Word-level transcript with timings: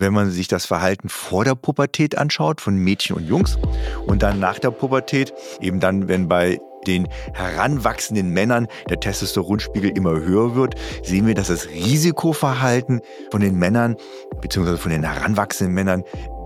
wenn 0.00 0.12
man 0.12 0.30
sich 0.30 0.48
das 0.48 0.66
Verhalten 0.66 1.08
vor 1.08 1.44
der 1.44 1.54
Pubertät 1.54 2.18
anschaut 2.18 2.60
von 2.60 2.74
Mädchen 2.74 3.16
und 3.16 3.28
Jungs 3.28 3.58
und 4.06 4.22
dann 4.22 4.40
nach 4.40 4.58
der 4.58 4.70
Pubertät, 4.70 5.32
eben 5.60 5.78
dann, 5.78 6.08
wenn 6.08 6.26
bei 6.26 6.58
den 6.86 7.06
heranwachsenden 7.34 8.30
Männern 8.30 8.66
der 8.88 8.98
Testosteronspiegel 8.98 9.90
immer 9.96 10.12
höher 10.12 10.54
wird, 10.54 10.74
sehen 11.02 11.26
wir, 11.26 11.34
dass 11.34 11.48
das 11.48 11.68
Risikoverhalten 11.68 13.02
von 13.30 13.42
den 13.42 13.56
Männern 13.56 13.96
bzw. 14.40 14.78
von 14.78 14.90
den 14.90 15.04
heranwachsenden 15.04 15.74
Männern 15.74 16.02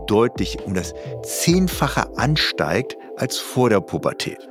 deutlich 0.08 0.58
um 0.66 0.74
das 0.74 0.92
Zehnfache 1.22 2.08
ansteigt 2.16 2.96
als 3.16 3.38
vor 3.38 3.70
der 3.70 3.80
Pubertät. 3.80 4.48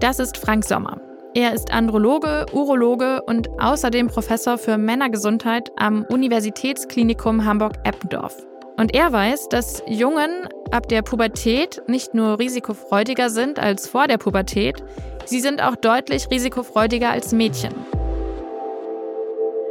Das 0.00 0.18
ist 0.18 0.38
Frank 0.38 0.64
Sommer. 0.64 0.98
Er 1.36 1.52
ist 1.52 1.70
Androloge, 1.70 2.46
Urologe 2.54 3.20
und 3.20 3.50
außerdem 3.60 4.06
Professor 4.06 4.56
für 4.56 4.78
Männergesundheit 4.78 5.70
am 5.76 6.06
Universitätsklinikum 6.08 7.44
Hamburg-Eppendorf. 7.44 8.34
Und 8.78 8.94
er 8.94 9.12
weiß, 9.12 9.50
dass 9.50 9.82
Jungen 9.86 10.48
ab 10.70 10.88
der 10.88 11.02
Pubertät 11.02 11.82
nicht 11.88 12.14
nur 12.14 12.38
risikofreudiger 12.38 13.28
sind 13.28 13.58
als 13.58 13.86
vor 13.86 14.06
der 14.06 14.16
Pubertät, 14.16 14.82
sie 15.26 15.40
sind 15.40 15.62
auch 15.62 15.76
deutlich 15.76 16.30
risikofreudiger 16.30 17.10
als 17.10 17.32
Mädchen. 17.32 17.74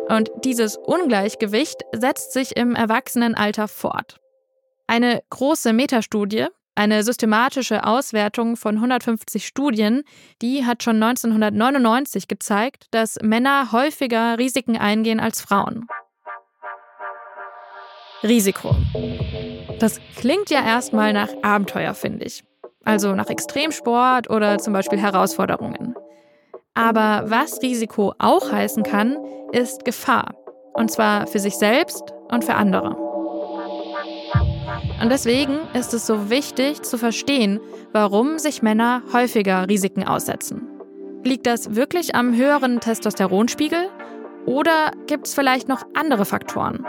Und 0.08 0.30
dieses 0.44 0.78
Ungleichgewicht 0.78 1.82
setzt 1.94 2.34
sich 2.34 2.56
im 2.56 2.76
Erwachsenenalter 2.76 3.68
fort. 3.68 4.20
Eine 4.86 5.24
große 5.32 5.74
Metastudie, 5.74 6.46
eine 6.76 7.04
systematische 7.04 7.86
Auswertung 7.86 8.58
von 8.58 8.76
150 8.76 9.48
Studien, 9.48 10.04
die 10.42 10.66
hat 10.66 10.84
schon 10.84 11.02
1999 11.02 12.28
gezeigt, 12.28 12.88
dass 12.92 13.18
Männer 13.22 13.72
häufiger 13.72 14.38
Risiken 14.38 14.78
eingehen 14.78 15.20
als 15.20 15.42
Frauen. 15.42 15.88
Risiko. 18.24 18.76
Das 19.80 20.00
klingt 20.18 20.50
ja 20.50 20.66
erstmal 20.66 21.14
nach 21.14 21.30
Abenteuer, 21.44 21.94
finde 21.94 22.26
ich. 22.26 22.44
Also 22.84 23.16
nach 23.16 23.30
Extremsport 23.30 24.30
oder 24.30 24.58
zum 24.58 24.74
Beispiel 24.74 25.00
Herausforderungen. 25.00 25.96
Aber 26.74 27.24
was 27.30 27.62
Risiko 27.62 28.14
auch 28.20 28.52
heißen 28.52 28.84
kann, 28.84 29.18
ist 29.52 29.86
Gefahr. 29.86 30.36
Und 30.74 30.92
zwar 30.92 31.26
für 31.28 31.40
sich 31.40 31.56
selbst 31.56 32.04
und 32.30 32.44
für 32.44 32.56
andere. 32.56 33.05
Und 35.02 35.10
deswegen 35.10 35.60
ist 35.74 35.94
es 35.94 36.06
so 36.06 36.30
wichtig 36.30 36.82
zu 36.82 36.98
verstehen, 36.98 37.60
warum 37.92 38.40
sich 38.40 38.62
Männer 38.62 39.02
häufiger 39.14 39.68
Risiken 39.68 40.04
aussetzen. 40.04 40.68
Liegt 41.24 41.48
das 41.48 41.76
wirklich 41.76 42.16
am 42.16 42.36
höheren 42.36 42.80
Testosteronspiegel 42.80 43.90
oder 44.46 44.92
gibt 45.08 45.28
es 45.28 45.34
vielleicht 45.34 45.68
noch 45.68 45.84
andere 45.94 46.26
Faktoren? 46.26 46.86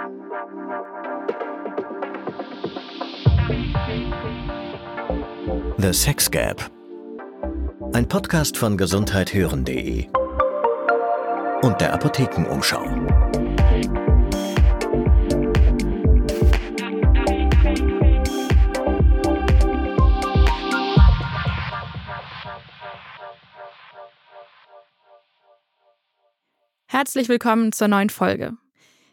The 5.78 5.92
Sex 5.92 6.30
Gap. 6.30 6.70
Ein 7.92 8.08
Podcast 8.08 8.56
von 8.56 8.76
gesundheithören.de 8.76 10.06
und 11.62 11.80
der 11.80 11.94
Apothekenumschau. 11.94 12.84
Herzlich 26.88 27.28
willkommen 27.28 27.72
zur 27.72 27.88
neuen 27.88 28.10
Folge. 28.10 28.56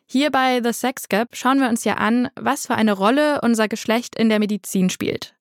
Hier 0.06 0.30
bei 0.30 0.62
The 0.64 0.72
Sex 0.72 1.10
Gap 1.10 1.36
schauen 1.36 1.60
wir 1.60 1.70
uns 1.70 1.84
ja 1.84 1.96
an, 1.96 2.30
was 2.36 2.68
für 2.68 2.76
eine 2.76 2.94
Rolle 2.94 3.42
unser 3.42 3.68
Geschlecht 3.68 4.16
in 4.16 4.30
der 4.30 4.38
Medizin 4.38 4.92
spielt. 4.92 5.34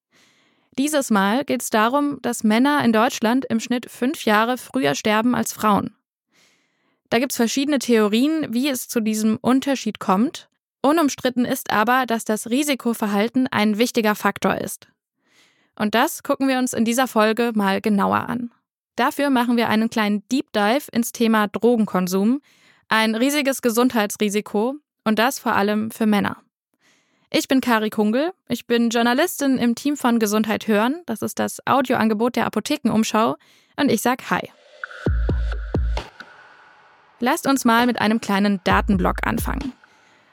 Dieses 0.78 1.10
Mal 1.10 1.44
geht 1.44 1.60
es 1.60 1.68
darum, 1.68 2.20
dass 2.22 2.42
Männer 2.42 2.82
in 2.86 2.94
Deutschland 2.94 3.44
im 3.44 3.60
Schnitt 3.60 3.90
fünf 3.90 4.24
Jahre 4.24 4.56
früher 4.56 4.94
sterben 4.94 5.34
als 5.34 5.52
Frauen. 5.52 5.94
Da 7.10 7.18
gibt 7.18 7.32
es 7.32 7.36
verschiedene 7.36 7.78
Theorien, 7.78 8.46
wie 8.48 8.70
es 8.70 8.88
zu 8.88 9.00
diesem 9.00 9.36
Unterschied 9.36 9.98
kommt. 9.98 10.48
Unumstritten 10.80 11.44
ist 11.44 11.70
aber, 11.70 12.06
dass 12.06 12.24
das 12.24 12.48
Risikoverhalten 12.48 13.46
ein 13.48 13.76
wichtiger 13.76 14.14
Faktor 14.14 14.56
ist. 14.56 14.88
Und 15.76 15.94
das 15.94 16.22
gucken 16.22 16.48
wir 16.48 16.58
uns 16.58 16.72
in 16.72 16.86
dieser 16.86 17.08
Folge 17.08 17.52
mal 17.54 17.82
genauer 17.82 18.26
an. 18.30 18.50
Dafür 18.96 19.30
machen 19.30 19.56
wir 19.56 19.68
einen 19.68 19.88
kleinen 19.88 20.26
Deep 20.28 20.52
Dive 20.52 20.84
ins 20.92 21.12
Thema 21.12 21.48
Drogenkonsum, 21.48 22.42
ein 22.88 23.14
riesiges 23.14 23.62
Gesundheitsrisiko 23.62 24.74
und 25.04 25.18
das 25.18 25.38
vor 25.38 25.54
allem 25.54 25.90
für 25.90 26.06
Männer. 26.06 26.36
Ich 27.30 27.48
bin 27.48 27.62
Kari 27.62 27.88
Kungel. 27.88 28.34
Ich 28.48 28.66
bin 28.66 28.90
Journalistin 28.90 29.56
im 29.56 29.74
Team 29.74 29.96
von 29.96 30.18
Gesundheit 30.18 30.68
hören. 30.68 31.02
Das 31.06 31.22
ist 31.22 31.38
das 31.38 31.66
Audioangebot 31.66 32.36
der 32.36 32.44
Apothekenumschau. 32.44 33.36
Und 33.76 33.90
ich 33.90 34.02
sag 34.02 34.30
Hi. 34.30 34.50
Lasst 37.18 37.46
uns 37.46 37.64
mal 37.64 37.86
mit 37.86 37.98
einem 38.00 38.20
kleinen 38.20 38.60
Datenblock 38.64 39.26
anfangen. 39.26 39.72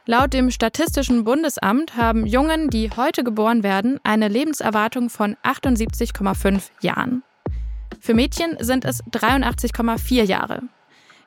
Laut 0.05 0.33
dem 0.33 0.51
Statistischen 0.51 1.23
Bundesamt 1.23 1.95
haben 1.95 2.25
Jungen, 2.25 2.69
die 2.69 2.89
heute 2.89 3.23
geboren 3.23 3.63
werden, 3.63 3.99
eine 4.03 4.27
Lebenserwartung 4.27 5.09
von 5.09 5.37
78,5 5.43 6.71
Jahren. 6.81 7.23
Für 7.99 8.13
Mädchen 8.13 8.57
sind 8.59 8.85
es 8.85 9.03
83,4 9.05 10.23
Jahre. 10.23 10.63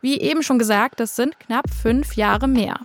Wie 0.00 0.20
eben 0.20 0.42
schon 0.42 0.58
gesagt, 0.58 1.00
das 1.00 1.16
sind 1.16 1.38
knapp 1.38 1.70
fünf 1.70 2.16
Jahre 2.16 2.48
mehr. 2.48 2.80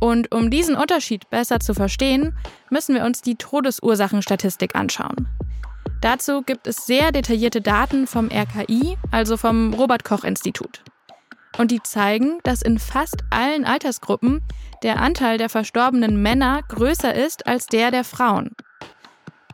Und 0.00 0.32
um 0.32 0.50
diesen 0.50 0.76
Unterschied 0.76 1.28
besser 1.30 1.58
zu 1.60 1.74
verstehen, 1.74 2.36
müssen 2.70 2.94
wir 2.94 3.04
uns 3.04 3.22
die 3.22 3.34
Todesursachenstatistik 3.34 4.74
anschauen. 4.74 5.28
Dazu 6.00 6.42
gibt 6.42 6.66
es 6.66 6.86
sehr 6.86 7.10
detaillierte 7.10 7.60
Daten 7.60 8.06
vom 8.06 8.28
RKI, 8.30 8.96
also 9.10 9.36
vom 9.36 9.74
Robert 9.74 10.04
Koch 10.04 10.22
Institut. 10.22 10.84
Und 11.56 11.72
die 11.72 11.82
zeigen, 11.82 12.38
dass 12.44 12.62
in 12.62 12.78
fast 12.78 13.24
allen 13.30 13.64
Altersgruppen 13.64 14.42
der 14.84 15.00
Anteil 15.00 15.38
der 15.38 15.48
verstorbenen 15.48 16.22
Männer 16.22 16.62
größer 16.68 17.12
ist 17.14 17.48
als 17.48 17.66
der 17.66 17.90
der 17.90 18.04
Frauen. 18.04 18.52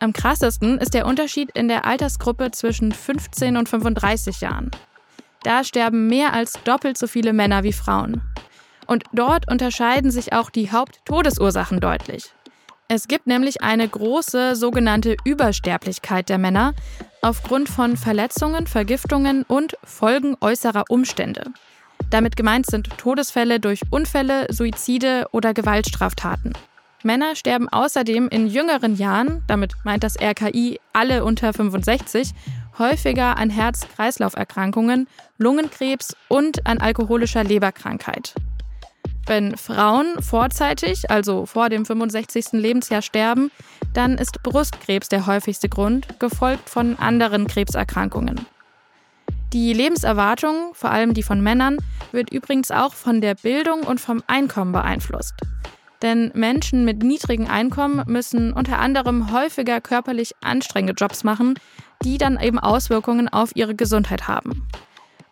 Am 0.01 0.13
krassesten 0.13 0.79
ist 0.79 0.95
der 0.95 1.07
Unterschied 1.07 1.51
in 1.55 1.69
der 1.69 1.85
Altersgruppe 1.85 2.51
zwischen 2.51 2.93
15 2.93 3.57
und 3.57 3.69
35 3.69 4.41
Jahren. 4.41 4.71
Da 5.43 5.63
sterben 5.63 6.09
mehr 6.09 6.33
als 6.33 6.55
doppelt 6.65 6.99
so 6.99 7.07
viele 7.07 7.33
Männer 7.33 7.63
wie 7.63 7.73
Frauen. 7.73 8.23
Und 8.87 9.05
dort 9.13 9.51
unterscheiden 9.51 10.11
sich 10.11 10.33
auch 10.33 10.51
die 10.51 10.71
Haupttodesursachen 10.71 11.81
deutlich. 11.81 12.33
Es 12.89 13.09
gibt 13.09 13.27
nämlich 13.27 13.63
eine 13.63 13.89
große 13.89 14.57
sogenannte 14.57 15.17
Übersterblichkeit 15.25 16.29
der 16.29 16.39
Männer 16.39 16.75
aufgrund 17.23 17.69
von 17.69 17.97
Verletzungen, 17.97 18.67
Vergiftungen 18.67 19.45
und 19.45 19.77
Folgen 19.85 20.37
äußerer 20.41 20.85
Umstände. 20.89 21.45
Damit 22.11 22.37
gemeint 22.37 22.67
sind 22.67 22.91
Todesfälle 22.99 23.59
durch 23.59 23.81
Unfälle, 23.91 24.47
Suizide 24.51 25.29
oder 25.33 25.55
Gewaltstraftaten. 25.55 26.53
Männer 27.05 27.37
sterben 27.37 27.69
außerdem 27.69 28.29
in 28.29 28.47
jüngeren 28.47 28.97
Jahren, 28.97 29.43
damit 29.47 29.75
meint 29.85 30.03
das 30.03 30.21
RKI 30.21 30.81
alle 30.93 31.25
unter 31.25 31.53
65, 31.53 32.31
häufiger 32.79 33.37
an 33.37 33.51
Herz-Kreislauf-Erkrankungen, 33.51 35.07
Lungenkrebs 35.39 36.17
und 36.29 36.67
an 36.67 36.79
alkoholischer 36.79 37.45
Leberkrankheit. 37.45 38.35
Wenn 39.27 39.57
Frauen 39.57 40.21
vorzeitig, 40.21 41.11
also 41.11 41.47
vor 41.47 41.69
dem 41.69 41.87
65. 41.87 42.53
Lebensjahr 42.53 43.01
sterben, 43.01 43.51
dann 43.95 44.19
ist 44.19 44.43
Brustkrebs 44.43 45.09
der 45.09 45.27
häufigste 45.27 45.69
Grund, 45.69 46.21
gefolgt 46.21 46.69
von 46.69 46.99
anderen 46.99 47.47
Krebserkrankungen. 47.47 48.47
Die 49.53 49.73
Lebenserwartung, 49.73 50.75
vor 50.75 50.91
allem 50.91 51.15
die 51.15 51.23
von 51.23 51.41
Männern, 51.41 51.79
wird 52.13 52.33
übrigens 52.33 52.71
auch 52.71 52.93
von 52.93 53.21
der 53.21 53.35
Bildung 53.35 53.83
und 53.83 54.01
vom 54.01 54.23
Einkommen 54.27 54.73
beeinflusst. 54.73 55.35
Denn 56.05 56.31
Menschen 56.35 56.85
mit 56.85 57.03
niedrigem 57.03 57.47
Einkommen 57.47 58.03
müssen 58.07 58.53
unter 58.53 58.79
anderem 58.79 59.33
häufiger 59.33 59.81
körperlich 59.81 60.33
anstrengende 60.43 60.93
Jobs 60.93 61.25
machen, 61.25 61.55
die 62.05 62.19
dann 62.19 62.39
eben 62.39 62.59
Auswirkungen 62.59 63.31
auf 63.31 63.57
ihre 63.57 63.75
Gesundheit 63.75 64.29
haben. 64.29 64.69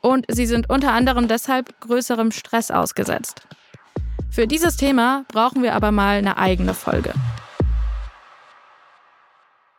Und 0.00 0.24
sie 0.28 0.46
sind 0.46 0.70
unter 0.70 0.92
anderem 0.92 1.28
deshalb 1.28 1.78
größerem 1.82 2.32
Stress 2.32 2.70
ausgesetzt. 2.70 3.46
Für 4.30 4.46
dieses 4.46 4.78
Thema 4.78 5.26
brauchen 5.28 5.62
wir 5.62 5.74
aber 5.74 5.92
mal 5.92 6.16
eine 6.16 6.38
eigene 6.38 6.72
Folge. 6.72 7.12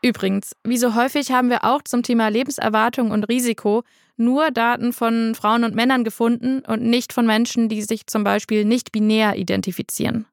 Übrigens, 0.03 0.55
wie 0.63 0.77
so 0.77 0.93
häufig 0.93 1.31
haben 1.31 1.49
wir 1.49 1.63
auch 1.63 1.81
zum 1.81 2.03
Thema 2.03 2.27
Lebenserwartung 2.27 3.09
und 3.09 3.23
Risiko 3.29 3.83
nur 4.15 4.51
Daten 4.51 4.93
von 4.93 5.33
Frauen 5.33 5.63
und 5.63 5.73
Männern 5.73 6.03
gefunden 6.03 6.59
und 6.59 6.83
nicht 6.83 7.13
von 7.13 7.25
Menschen, 7.25 7.67
die 7.67 7.81
sich 7.81 8.05
zum 8.05 8.23
Beispiel 8.23 8.63
nicht 8.63 8.91
binär 8.91 9.37
identifizieren. 9.37 10.27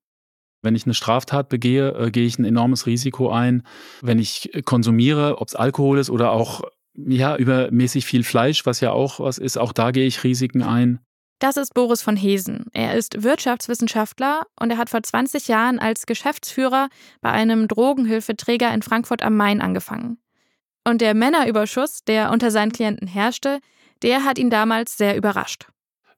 Wenn 0.63 0.75
ich 0.75 0.85
eine 0.85 0.95
Straftat 0.95 1.49
begehe, 1.49 1.91
äh, 1.93 2.11
gehe 2.11 2.27
ich 2.27 2.39
ein 2.39 2.45
enormes 2.45 2.87
Risiko 2.87 3.31
ein. 3.31 3.63
Wenn 4.03 4.19
ich 4.19 4.51
konsumiere, 4.65 5.39
ob 5.41 5.49
es 5.49 5.55
Alkohol 5.55 5.99
ist 5.99 6.11
oder 6.11 6.33
auch 6.33 6.63
ja, 6.95 7.37
übermäßig 7.37 8.05
viel 8.05 8.25
Fleisch, 8.25 8.67
was 8.67 8.81
ja 8.81 8.93
auch 8.93 9.21
was 9.21 9.39
ist, 9.39 9.57
auch 9.57 9.73
da 9.73 9.91
gehe 9.91 10.07
ich 10.07 10.25
Risiken 10.25 10.63
ein. 10.63 11.01
Das 11.39 11.57
ist 11.57 11.73
Boris 11.73 12.03
von 12.03 12.17
Hesen. 12.17 12.67
Er 12.75 12.95
ist 12.95 13.23
Wirtschaftswissenschaftler 13.23 14.43
und 14.61 14.71
er 14.71 14.77
hat 14.77 14.91
vor 14.91 15.03
20 15.03 15.49
Jahren 15.49 15.79
als 15.79 16.05
Geschäftsführer 16.05 16.91
bei 17.23 17.31
einem 17.31 17.67
Drogenhilfeträger 17.67 18.73
in 18.75 18.83
Frankfurt 18.83 19.23
am 19.23 19.37
Main 19.37 19.63
angefangen. 19.63 20.19
Und 20.85 21.01
der 21.01 21.15
Männerüberschuss, 21.15 22.05
der 22.05 22.31
unter 22.31 22.51
seinen 22.51 22.73
Klienten 22.73 23.09
herrschte, 23.09 23.61
der 24.03 24.25
hat 24.25 24.39
ihn 24.39 24.51
damals 24.51 24.99
sehr 24.99 25.17
überrascht. 25.17 25.69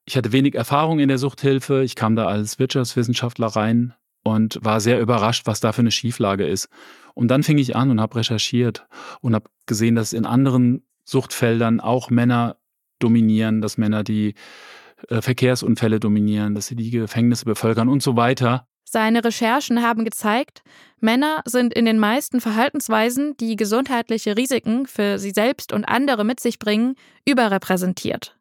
Ich 0.05 0.17
hatte 0.17 0.33
wenig 0.33 0.57
Erfahrung 0.57 0.99
in 0.99 1.09
der 1.09 1.19
Suchthilfe. 1.19 1.85
Ich 1.85 1.95
kam 1.95 2.17
da 2.17 2.27
als 2.27 2.59
Wirtschaftswissenschaftler 2.59 3.47
rein 3.47 3.95
und 4.23 4.59
war 4.63 4.81
sehr 4.81 5.01
überrascht, 5.01 5.47
was 5.47 5.61
da 5.61 5.73
für 5.73 5.81
eine 5.81 5.91
Schieflage 5.91 6.47
ist. 6.47 6.69
Und 7.15 7.29
dann 7.29 7.43
fing 7.43 7.59
ich 7.59 7.77
an 7.77 7.91
und 7.91 8.01
habe 8.01 8.17
recherchiert 8.17 8.87
und 9.21 9.35
habe 9.35 9.51
gesehen, 9.67 9.95
dass 9.95 10.13
in 10.13 10.25
anderen 10.25 10.87
Suchtfeldern 11.05 11.81
auch 11.81 12.11
Männer 12.11 12.57
dominieren, 12.99 13.61
dass 13.61 13.79
Männer 13.79 14.05
die 14.05 14.35
äh, 15.09 15.21
Verkehrsunfälle 15.21 16.01
dominieren, 16.01 16.55
dass 16.55 16.69
sie 16.69 16.77
die 16.77 16.91
Gefängnisse 16.91 17.45
bevölkern 17.45 17.89
und 17.89 18.03
so 18.03 18.17
weiter. 18.17 18.67
Seine 18.85 19.25
Recherchen 19.25 19.83
haben 19.83 20.05
gezeigt, 20.05 20.63
Männer 21.01 21.43
sind 21.47 21.73
in 21.73 21.87
den 21.87 21.99
meisten 21.99 22.41
Verhaltensweisen, 22.41 23.37
die 23.39 23.57
gesundheitliche 23.57 24.37
Risiken 24.37 24.87
für 24.87 25.19
sie 25.19 25.31
selbst 25.31 25.73
und 25.73 25.87
andere 25.87 26.25
mit 26.25 26.41
sich 26.41 26.59
bringen, 26.59 26.95
überrepräsentiert. 27.27 28.37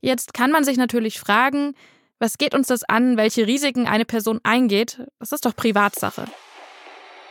Jetzt 0.00 0.34
kann 0.34 0.50
man 0.50 0.64
sich 0.64 0.76
natürlich 0.76 1.20
fragen, 1.20 1.74
was 2.18 2.38
geht 2.38 2.54
uns 2.54 2.68
das 2.68 2.84
an, 2.84 3.16
welche 3.16 3.46
Risiken 3.46 3.86
eine 3.86 4.04
Person 4.04 4.40
eingeht? 4.42 5.02
Das 5.18 5.32
ist 5.32 5.44
doch 5.44 5.54
Privatsache. 5.54 6.24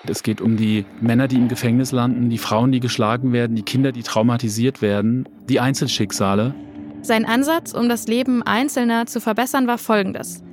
Es 0.07 0.21
geht 0.21 0.39
um 0.39 0.55
die 0.55 0.85
Männer, 1.01 1.27
die 1.27 1.37
im 1.37 1.47
Gefängnis 1.47 1.91
landen, 1.91 2.29
die 2.29 2.37
Frauen, 2.37 2.71
die 2.71 2.79
geschlagen 2.79 3.33
werden, 3.33 3.55
die 3.55 3.63
Kinder, 3.63 3.91
die 3.91 4.03
traumatisiert 4.03 4.81
werden, 4.81 5.27
die 5.49 5.59
Einzelschicksale. 5.59 6.53
Sein 7.01 7.25
Ansatz, 7.25 7.73
um 7.73 7.89
das 7.89 8.07
Leben 8.07 8.43
Einzelner 8.43 9.07
zu 9.07 9.19
verbessern, 9.19 9.67
war 9.67 9.79
folgendes. 9.79 10.43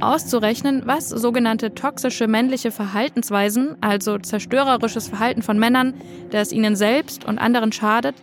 Auszurechnen, 0.00 0.82
was 0.86 1.08
sogenannte 1.08 1.74
toxische 1.74 2.26
männliche 2.26 2.70
Verhaltensweisen, 2.70 3.76
also 3.80 4.18
zerstörerisches 4.18 5.08
Verhalten 5.08 5.42
von 5.42 5.58
Männern, 5.58 5.94
das 6.30 6.52
ihnen 6.52 6.76
selbst 6.76 7.24
und 7.24 7.38
anderen 7.38 7.72
schadet, 7.72 8.14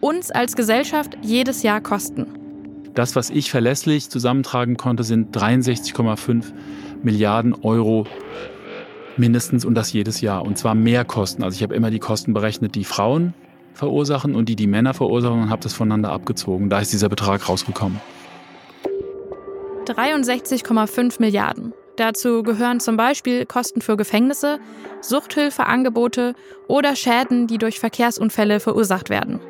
uns 0.00 0.30
als 0.30 0.54
Gesellschaft 0.54 1.16
jedes 1.22 1.62
Jahr 1.62 1.80
kosten. 1.80 2.43
Das, 2.94 3.16
was 3.16 3.30
ich 3.30 3.50
verlässlich 3.50 4.08
zusammentragen 4.08 4.76
konnte, 4.76 5.02
sind 5.02 5.36
63,5 5.36 6.52
Milliarden 7.02 7.54
Euro 7.62 8.06
mindestens 9.16 9.64
und 9.64 9.74
das 9.74 9.92
jedes 9.92 10.20
Jahr. 10.20 10.42
Und 10.42 10.58
zwar 10.58 10.74
mehr 10.74 11.04
Kosten. 11.04 11.42
Also 11.42 11.56
ich 11.56 11.62
habe 11.62 11.74
immer 11.74 11.90
die 11.90 11.98
Kosten 11.98 12.34
berechnet, 12.34 12.74
die 12.76 12.84
Frauen 12.84 13.34
verursachen 13.74 14.36
und 14.36 14.48
die 14.48 14.56
die 14.56 14.68
Männer 14.68 14.94
verursachen 14.94 15.42
und 15.42 15.50
habe 15.50 15.62
das 15.62 15.74
voneinander 15.74 16.12
abgezogen. 16.12 16.70
Da 16.70 16.78
ist 16.78 16.92
dieser 16.92 17.08
Betrag 17.08 17.48
rausgekommen. 17.48 18.00
63,5 19.86 21.20
Milliarden. 21.20 21.72
Dazu 21.96 22.42
gehören 22.42 22.80
zum 22.80 22.96
Beispiel 22.96 23.44
Kosten 23.44 23.80
für 23.80 23.96
Gefängnisse, 23.96 24.58
Suchthilfeangebote 25.00 26.34
oder 26.66 26.96
Schäden, 26.96 27.46
die 27.46 27.58
durch 27.58 27.78
Verkehrsunfälle 27.78 28.60
verursacht 28.60 29.10
werden. 29.10 29.40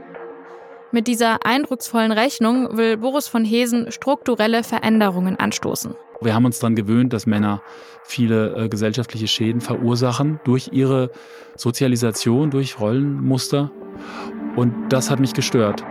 Mit 0.94 1.08
dieser 1.08 1.44
eindrucksvollen 1.44 2.12
Rechnung 2.12 2.76
will 2.76 2.96
Boris 2.96 3.26
von 3.26 3.44
Hesen 3.44 3.91
strukturelle 3.91 4.62
Veränderungen 4.62 5.35
anstoßen. 5.35 5.96
Wir 6.20 6.37
haben 6.37 6.44
uns 6.44 6.61
daran 6.61 6.76
gewöhnt, 6.76 7.12
dass 7.12 7.26
Männer 7.26 7.62
viele 8.05 8.55
äh, 8.55 8.69
gesellschaftliche 8.69 9.26
Schäden 9.26 9.61
verursachen 9.61 10.38
durch 10.44 10.69
ihre 10.70 11.11
Sozialisation, 11.56 12.52
durch 12.52 12.79
Rollenmuster. 12.79 13.73
Und 14.55 14.73
das 14.91 15.11
hat 15.11 15.19
mich 15.19 15.32
gestört. 15.32 15.82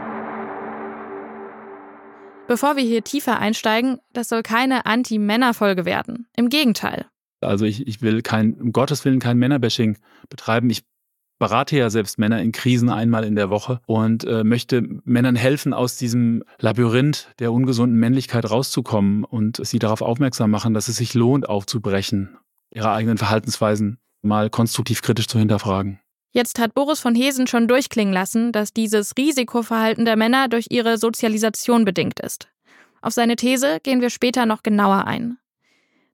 Bevor 2.47 2.77
wir 2.77 2.83
hier 2.83 3.03
tiefer 3.03 3.39
einsteigen, 3.39 3.97
das 4.13 4.29
soll 4.29 4.41
keine 4.41 4.85
Anti-Männer-Folge 4.85 5.83
werden. 5.83 6.27
Im 6.37 6.47
Gegenteil. 6.47 7.07
Also 7.41 7.65
ich, 7.65 7.85
ich 7.87 8.01
will 8.01 8.21
kein, 8.21 8.53
um 8.53 8.71
Gottes 8.71 9.03
Willen 9.03 9.19
kein 9.19 9.37
Männerbashing 9.37 9.97
betreiben. 10.29 10.69
Ich 10.69 10.85
berate 11.43 11.75
ja 11.75 11.89
selbst 11.89 12.17
Männer 12.19 12.41
in 12.41 12.53
Krisen 12.53 12.89
einmal 12.89 13.25
in 13.25 13.35
der 13.35 13.49
Woche 13.49 13.81
und 13.85 14.23
äh, 14.23 14.45
möchte 14.45 14.81
Männern 15.03 15.35
helfen, 15.35 15.73
aus 15.73 15.97
diesem 15.97 16.45
Labyrinth 16.57 17.27
der 17.39 17.51
ungesunden 17.51 17.99
Männlichkeit 17.99 18.49
rauszukommen 18.49 19.25
und 19.25 19.59
sie 19.65 19.77
darauf 19.77 20.01
aufmerksam 20.01 20.51
machen, 20.51 20.73
dass 20.73 20.87
es 20.87 20.95
sich 20.95 21.13
lohnt, 21.15 21.49
aufzubrechen, 21.49 22.37
ihre 22.71 22.93
eigenen 22.93 23.17
Verhaltensweisen 23.17 23.97
mal 24.21 24.49
konstruktiv 24.49 25.01
kritisch 25.01 25.27
zu 25.27 25.37
hinterfragen. 25.37 25.99
Jetzt 26.31 26.59
hat 26.59 26.75
Boris 26.75 27.01
von 27.01 27.13
Hesen 27.13 27.45
schon 27.45 27.67
durchklingen 27.67 28.13
lassen, 28.13 28.53
dass 28.53 28.71
dieses 28.71 29.11
Risikoverhalten 29.17 30.05
der 30.05 30.15
Männer 30.15 30.47
durch 30.47 30.67
ihre 30.69 30.97
Sozialisation 30.97 31.83
bedingt 31.83 32.21
ist. 32.21 32.47
Auf 33.01 33.11
seine 33.11 33.35
These 33.35 33.79
gehen 33.83 33.99
wir 33.99 34.11
später 34.11 34.45
noch 34.45 34.63
genauer 34.63 35.07
ein. 35.07 35.37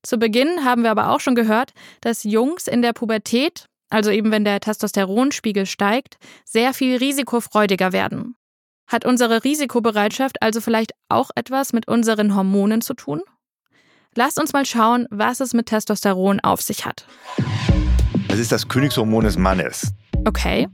Zu 0.02 0.18
Beginn 0.18 0.66
haben 0.66 0.82
wir 0.82 0.90
aber 0.90 1.12
auch 1.12 1.20
schon 1.20 1.36
gehört, 1.36 1.74
dass 2.02 2.24
Jungs 2.24 2.68
in 2.68 2.82
der 2.82 2.94
Pubertät 2.94 3.69
also 3.90 4.12
eben 4.12 4.32
wenn 4.32 4.44
der 4.44 4.60
Testosteronspiegel 4.60 5.66
steigt, 5.66 6.18
sehr 6.46 6.74
viel 6.74 6.98
risikofreudiger 6.98 7.92
werden. 7.92 8.36
Hat 8.88 9.06
unsere 9.06 9.44
Risikobereitschaft 9.44 10.42
also 10.42 10.62
vielleicht 10.62 10.94
auch 11.10 11.30
etwas 11.36 11.74
mit 11.74 11.88
unseren 11.88 12.36
Hormonen 12.36 12.82
zu 12.82 12.94
tun? 12.94 13.22
Lasst 14.16 14.40
uns 14.40 14.54
mal 14.54 14.66
schauen, 14.66 15.08
was 15.12 15.40
es 15.40 15.54
mit 15.54 15.68
Testosteron 15.68 16.40
auf 16.40 16.62
sich 16.62 16.86
hat. 16.86 17.06
Es 18.28 18.40
ist 18.40 18.52
das 18.52 18.68
Königshormon 18.68 19.24
des 19.24 19.38
Mannes. 19.38 19.94
Okay. 20.26 20.68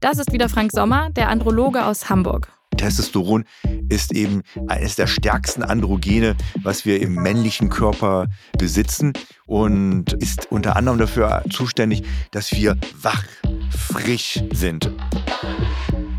Das 0.00 0.18
ist 0.18 0.32
wieder 0.32 0.48
Frank 0.48 0.72
Sommer, 0.72 1.10
der 1.10 1.28
Androloge 1.28 1.84
aus 1.84 2.08
Hamburg. 2.08 2.48
Testosteron 2.80 3.44
ist 3.90 4.12
eben 4.14 4.40
eines 4.68 4.96
der 4.96 5.06
stärksten 5.06 5.62
Androgene, 5.62 6.34
was 6.62 6.86
wir 6.86 7.02
im 7.02 7.14
männlichen 7.14 7.68
Körper 7.68 8.28
besitzen 8.56 9.12
und 9.44 10.14
ist 10.14 10.50
unter 10.50 10.76
anderem 10.76 10.96
dafür 10.96 11.44
zuständig, 11.50 12.02
dass 12.30 12.52
wir 12.52 12.78
wach, 13.02 13.24
frisch 13.70 14.42
sind. 14.54 14.90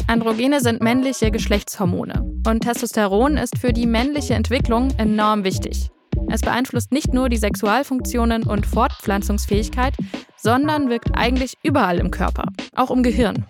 Androgene 0.06 0.62
sind 0.62 0.84
männliche 0.84 1.32
Geschlechtshormone 1.32 2.22
und 2.46 2.62
Testosteron 2.62 3.38
ist 3.38 3.58
für 3.58 3.74
die 3.74 3.88
männliche 3.88 4.36
Entwicklung 4.36 4.92
enorm 5.00 5.44
wichtig. 5.44 5.90
Es 6.30 6.42
beeinflusst 6.42 6.92
nicht 6.92 7.12
nur 7.12 7.30
die 7.30 7.38
Sexualfunktionen 7.38 8.44
und 8.44 8.68
Fortpflanzungsfähigkeit, 8.68 9.96
sondern 10.38 10.90
wirkt 10.90 11.10
eigentlich 11.16 11.56
überall 11.64 11.98
im 11.98 12.12
Körper, 12.12 12.44
auch 12.76 12.92
im 12.92 13.02
Gehirn. 13.02 13.48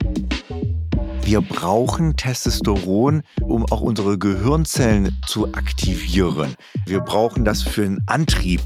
Wir 1.23 1.41
brauchen 1.41 2.17
Testosteron, 2.17 3.23
um 3.41 3.65
auch 3.71 3.81
unsere 3.81 4.17
Gehirnzellen 4.17 5.15
zu 5.27 5.53
aktivieren. 5.53 6.55
Wir 6.85 6.99
brauchen 7.01 7.45
das 7.45 7.61
für 7.61 7.83
einen 7.83 8.03
Antrieb. 8.07 8.61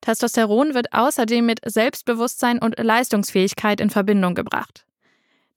Testosteron 0.00 0.74
wird 0.74 0.92
außerdem 0.92 1.46
mit 1.46 1.60
Selbstbewusstsein 1.64 2.58
und 2.58 2.78
Leistungsfähigkeit 2.78 3.80
in 3.80 3.88
Verbindung 3.88 4.34
gebracht. 4.34 4.84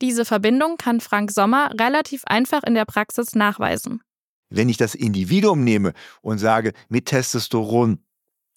Diese 0.01 0.23
Verbindung 0.23 0.77
kann 0.77 1.01
Frank 1.01 1.31
Sommer 1.31 1.71
relativ 1.79 2.23
einfach 2.25 2.63
in 2.63 2.75
der 2.75 2.85
Praxis 2.85 3.35
nachweisen. 3.35 4.01
Wenn 4.49 4.69
ich 4.69 4.77
das 4.77 4.95
Individuum 4.95 5.63
nehme 5.63 5.93
und 6.21 6.37
sage, 6.37 6.71
mit 6.87 7.07
Testosteron 7.07 7.99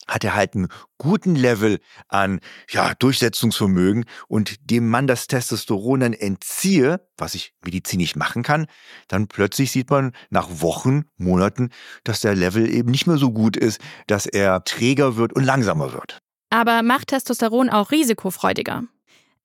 hat 0.07 0.25
er 0.25 0.35
halt 0.35 0.55
einen 0.55 0.69
guten 0.99 1.35
Level 1.35 1.79
an 2.09 2.41
ja, 2.71 2.95
Durchsetzungsvermögen 2.95 4.05
und 4.29 4.71
dem 4.71 4.89
man 4.89 5.07
das 5.07 5.27
Testosteron 5.27 6.01
dann 6.01 6.13
entziehe, 6.13 7.07
was 7.17 7.35
ich 7.35 7.53
medizinisch 7.65 8.17
machen 8.17 8.43
kann, 8.43 8.67
dann 9.09 9.29
plötzlich 9.29 9.73
sieht 9.73 9.91
man 9.91 10.13
nach 10.31 10.49
Wochen, 10.61 11.05
Monaten, 11.17 11.71
dass 12.05 12.21
der 12.21 12.35
Level 12.35 12.69
eben 12.69 12.91
nicht 12.91 13.07
mehr 13.07 13.19
so 13.19 13.31
gut 13.31 13.57
ist, 13.57 13.81
dass 14.07 14.27
er 14.27 14.65
träger 14.65 15.17
wird 15.17 15.33
und 15.33 15.45
langsamer 15.45 15.93
wird. 15.93 16.21
Aber 16.51 16.83
macht 16.83 17.09
Testosteron 17.09 17.71
auch 17.71 17.93
risikofreudiger? 17.93 18.85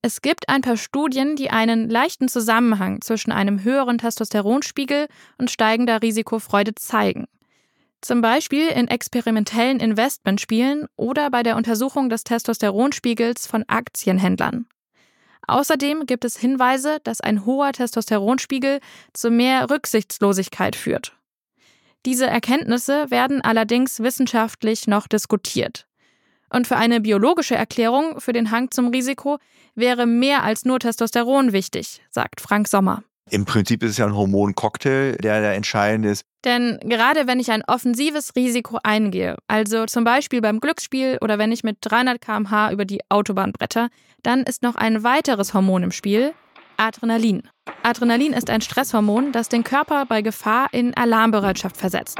Es 0.02 0.22
gibt 0.22 0.50
ein 0.50 0.62
paar 0.62 0.78
Studien, 0.78 1.36
die 1.36 1.50
einen 1.50 1.90
leichten 1.90 2.28
Zusammenhang 2.28 3.02
zwischen 3.02 3.32
einem 3.32 3.64
höheren 3.64 3.98
Testosteronspiegel 3.98 5.08
und 5.38 5.50
steigender 5.50 6.02
Risikofreude 6.02 6.76
zeigen. 6.76 7.26
Zum 8.06 8.22
Beispiel 8.22 8.68
in 8.68 8.88
experimentellen 8.88 9.80
Investmentspielen 9.80 10.86
oder 10.96 11.32
bei 11.32 11.42
der 11.42 11.56
Untersuchung 11.56 12.08
des 12.08 12.24
Testosteronspiegels 12.24 13.48
von 13.48 13.64
Aktienhändlern. 13.68 14.68
Außerdem 15.48 16.06
gibt 16.06 16.24
es 16.24 16.38
Hinweise, 16.38 17.00
dass 17.04 17.20
ein 17.20 17.48
hoher 17.48 17.72
Testosteronspiegel 17.72 18.80
zu 19.14 19.32
mehr 19.32 19.72
Rücksichtslosigkeit 19.72 20.76
führt. 20.76 21.18
Diese 22.06 22.28
Erkenntnisse 22.28 23.10
werden 23.10 23.42
allerdings 23.42 24.00
wissenschaftlich 24.00 24.86
noch 24.86 25.08
diskutiert. 25.08 25.88
Und 26.52 26.68
für 26.68 26.76
eine 26.76 27.02
biologische 27.02 27.56
Erklärung 27.56 28.22
für 28.22 28.34
den 28.34 28.52
Hang 28.52 28.70
zum 28.70 28.90
Risiko 28.90 29.40
wäre 29.74 30.06
mehr 30.06 30.44
als 30.44 30.64
nur 30.64 30.78
Testosteron 30.80 31.54
wichtig, 31.54 32.04
sagt 32.12 32.40
Frank 32.40 32.68
Sommer. 32.68 33.04
Im 33.32 33.46
Prinzip 33.46 33.82
ist 33.82 33.92
es 33.92 33.98
ja 33.98 34.06
ein 34.06 34.16
Hormoncocktail, 34.16 35.14
der 35.14 35.42
da 35.42 35.52
entscheidend 35.54 36.06
ist. 36.06 36.26
Denn 36.44 36.80
gerade 36.84 37.26
wenn 37.26 37.40
ich 37.40 37.52
ein 37.52 37.64
offensives 37.66 38.36
Risiko 38.36 38.78
eingehe, 38.84 39.36
also 39.48 39.86
zum 39.88 40.04
Beispiel 40.04 40.42
beim 40.42 40.60
Glücksspiel 40.60 41.18
oder 41.22 41.40
wenn 41.40 41.52
ich 41.52 41.64
mit 41.64 41.78
300 41.82 42.22
km/h 42.22 42.72
über 42.72 42.86
die 42.86 43.02
Autobahn 43.10 43.52
bretter, 43.52 43.90
dann 44.22 44.44
ist 44.44 44.62
noch 44.62 44.76
ein 44.76 45.04
weiteres 45.04 45.56
Hormon 45.56 45.82
im 45.82 45.92
Spiel, 45.92 46.34
Adrenalin. 46.78 47.44
Adrenalin 47.82 48.34
ist 48.34 48.52
ein 48.52 48.62
Stresshormon, 48.62 49.32
das 49.32 49.50
den 49.50 49.64
Körper 49.64 50.06
bei 50.06 50.22
Gefahr 50.22 50.68
in 50.72 50.96
Alarmbereitschaft 50.96 51.78
versetzt. 51.78 52.20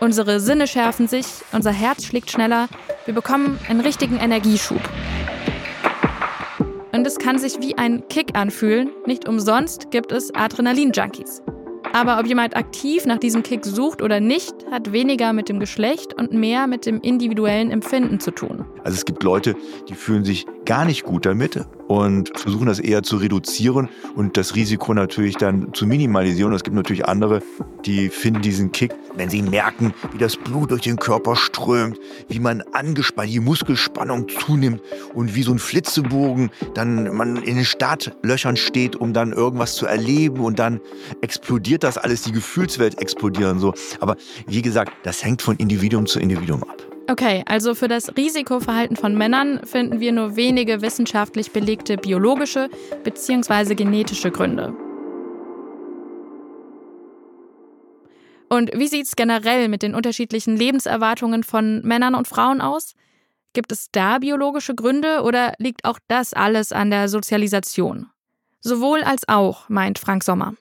Unsere 0.00 0.40
Sinne 0.40 0.66
schärfen 0.66 1.06
sich, 1.06 1.26
unser 1.52 1.70
Herz 1.70 2.04
schlägt 2.04 2.32
schneller, 2.32 2.68
wir 3.04 3.14
bekommen 3.14 3.60
einen 3.68 3.80
richtigen 3.80 4.16
Energieschub. 4.16 4.80
Und 6.94 7.06
es 7.06 7.18
kann 7.18 7.38
sich 7.38 7.60
wie 7.60 7.76
ein 7.78 8.06
Kick 8.08 8.36
anfühlen. 8.36 8.90
Nicht 9.06 9.26
umsonst 9.26 9.90
gibt 9.90 10.12
es 10.12 10.32
Adrenalin-Junkies. 10.34 11.42
Aber 11.94 12.18
ob 12.18 12.26
jemand 12.26 12.56
aktiv 12.56 13.06
nach 13.06 13.18
diesem 13.18 13.42
Kick 13.42 13.64
sucht 13.64 14.02
oder 14.02 14.20
nicht, 14.20 14.54
hat 14.70 14.92
weniger 14.92 15.32
mit 15.32 15.48
dem 15.48 15.58
Geschlecht 15.58 16.14
und 16.14 16.32
mehr 16.32 16.66
mit 16.66 16.86
dem 16.86 17.00
individuellen 17.00 17.70
Empfinden 17.70 18.20
zu 18.20 18.30
tun. 18.30 18.64
Also 18.84 18.96
es 18.96 19.04
gibt 19.04 19.22
Leute, 19.22 19.54
die 19.88 19.94
fühlen 19.94 20.24
sich 20.24 20.46
gar 20.64 20.84
nicht 20.84 21.04
gut 21.04 21.26
damit 21.26 21.64
und 21.88 22.30
versuchen 22.38 22.66
das 22.66 22.78
eher 22.78 23.02
zu 23.02 23.16
reduzieren 23.16 23.88
und 24.14 24.36
das 24.36 24.54
Risiko 24.54 24.94
natürlich 24.94 25.36
dann 25.36 25.74
zu 25.74 25.86
minimalisieren. 25.86 26.52
Und 26.52 26.56
es 26.56 26.62
gibt 26.62 26.76
natürlich 26.76 27.06
andere, 27.06 27.42
die 27.84 28.08
finden 28.08 28.42
diesen 28.42 28.72
Kick, 28.72 28.94
wenn 29.14 29.28
sie 29.28 29.42
merken, 29.42 29.92
wie 30.12 30.18
das 30.18 30.36
Blut 30.36 30.70
durch 30.70 30.82
den 30.82 30.96
Körper 30.96 31.36
strömt, 31.36 31.98
wie 32.28 32.38
man 32.38 32.62
angespannt, 32.72 33.30
die 33.30 33.40
Muskelspannung 33.40 34.28
zunimmt 34.28 34.80
und 35.14 35.34
wie 35.34 35.42
so 35.42 35.52
ein 35.52 35.58
Flitzebogen 35.58 36.50
dann 36.74 37.14
man 37.14 37.36
in 37.36 37.56
den 37.56 37.64
Startlöchern 37.64 38.56
steht, 38.56 38.96
um 38.96 39.12
dann 39.12 39.32
irgendwas 39.32 39.74
zu 39.74 39.86
erleben 39.86 40.40
und 40.40 40.58
dann 40.58 40.80
explodiert 41.20 41.84
das 41.84 41.98
alles, 41.98 42.22
die 42.22 42.32
Gefühlswelt 42.32 43.00
explodieren 43.00 43.58
so. 43.58 43.74
Aber 44.00 44.16
wie 44.46 44.62
gesagt, 44.62 44.92
das 45.02 45.24
hängt 45.24 45.42
von 45.42 45.56
Individuum 45.56 46.06
zu 46.06 46.20
Individuum 46.20 46.62
ab. 46.64 46.91
Okay, 47.08 47.42
also 47.46 47.74
für 47.74 47.88
das 47.88 48.16
Risikoverhalten 48.16 48.96
von 48.96 49.16
Männern 49.16 49.60
finden 49.64 50.00
wir 50.00 50.12
nur 50.12 50.36
wenige 50.36 50.82
wissenschaftlich 50.82 51.50
belegte 51.50 51.96
biologische 51.96 52.70
bzw. 53.02 53.74
genetische 53.74 54.30
Gründe. 54.30 54.74
Und 58.48 58.70
wie 58.74 58.86
sieht 58.86 59.06
es 59.06 59.16
generell 59.16 59.68
mit 59.68 59.82
den 59.82 59.94
unterschiedlichen 59.94 60.56
Lebenserwartungen 60.56 61.42
von 61.42 61.80
Männern 61.82 62.14
und 62.14 62.28
Frauen 62.28 62.60
aus? 62.60 62.94
Gibt 63.54 63.72
es 63.72 63.90
da 63.90 64.18
biologische 64.18 64.74
Gründe 64.74 65.22
oder 65.22 65.54
liegt 65.58 65.84
auch 65.84 65.98
das 66.06 66.34
alles 66.34 66.70
an 66.70 66.90
der 66.90 67.08
Sozialisation? 67.08 68.06
Sowohl 68.60 69.02
als 69.02 69.28
auch, 69.28 69.68
meint 69.68 69.98
Frank 69.98 70.22
Sommer. 70.22 70.54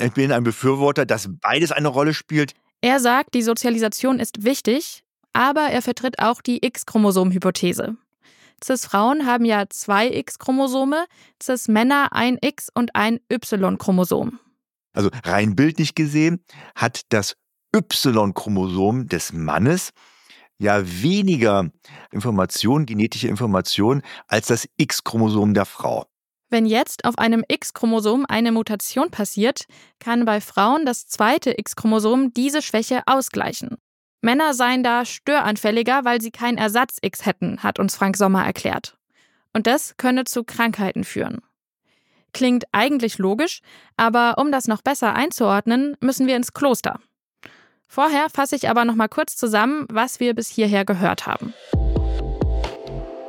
Ich 0.00 0.12
bin 0.12 0.30
ein 0.30 0.44
Befürworter, 0.44 1.06
dass 1.06 1.28
beides 1.40 1.72
eine 1.72 1.88
Rolle 1.88 2.14
spielt. 2.14 2.52
Er 2.82 3.00
sagt, 3.00 3.34
die 3.34 3.42
Sozialisation 3.42 4.18
ist 4.18 4.44
wichtig, 4.44 5.02
aber 5.32 5.62
er 5.62 5.82
vertritt 5.82 6.18
auch 6.18 6.40
die 6.42 6.64
X-Chromosom-Hypothese. 6.64 7.96
Cis-Frauen 8.64 9.26
haben 9.26 9.44
ja 9.44 9.64
zwei 9.68 10.08
X-Chromosome, 10.08 11.06
Cis-Männer 11.42 12.08
ein 12.12 12.38
X- 12.40 12.68
und 12.72 12.94
ein 12.94 13.18
Y-Chromosom. 13.30 14.38
Also 14.92 15.10
rein 15.24 15.56
bildlich 15.56 15.94
gesehen 15.94 16.44
hat 16.74 17.02
das 17.08 17.34
Y-Chromosom 17.74 19.08
des 19.08 19.32
Mannes 19.32 19.90
ja 20.58 20.82
weniger 20.84 21.70
Information, 22.12 22.86
genetische 22.86 23.28
Information 23.28 24.02
als 24.28 24.46
das 24.46 24.68
X-Chromosom 24.76 25.54
der 25.54 25.64
Frau. 25.64 26.06
Wenn 26.50 26.66
jetzt 26.66 27.06
auf 27.06 27.16
einem 27.18 27.44
X-Chromosom 27.48 28.26
eine 28.28 28.52
Mutation 28.52 29.10
passiert, 29.10 29.64
kann 29.98 30.26
bei 30.26 30.40
Frauen 30.40 30.84
das 30.84 31.06
zweite 31.06 31.58
X-Chromosom 31.58 32.34
diese 32.34 32.60
Schwäche 32.60 33.02
ausgleichen. 33.06 33.78
Männer 34.22 34.54
seien 34.54 34.84
da 34.84 35.04
störanfälliger, 35.04 36.04
weil 36.04 36.22
sie 36.22 36.30
kein 36.30 36.56
Ersatz-X 36.56 37.26
hätten, 37.26 37.62
hat 37.62 37.80
uns 37.80 37.96
Frank 37.96 38.16
Sommer 38.16 38.44
erklärt. 38.44 38.96
Und 39.52 39.66
das 39.66 39.96
könne 39.96 40.24
zu 40.24 40.44
Krankheiten 40.44 41.04
führen. 41.04 41.42
Klingt 42.32 42.64
eigentlich 42.72 43.18
logisch, 43.18 43.60
aber 43.96 44.38
um 44.38 44.52
das 44.52 44.68
noch 44.68 44.80
besser 44.80 45.14
einzuordnen, 45.14 45.96
müssen 46.00 46.26
wir 46.26 46.36
ins 46.36 46.54
Kloster. 46.54 47.00
Vorher 47.88 48.30
fasse 48.30 48.56
ich 48.56 48.70
aber 48.70 48.86
noch 48.86 48.94
mal 48.94 49.08
kurz 49.08 49.36
zusammen, 49.36 49.86
was 49.90 50.20
wir 50.20 50.34
bis 50.34 50.48
hierher 50.48 50.84
gehört 50.86 51.26
haben. 51.26 51.52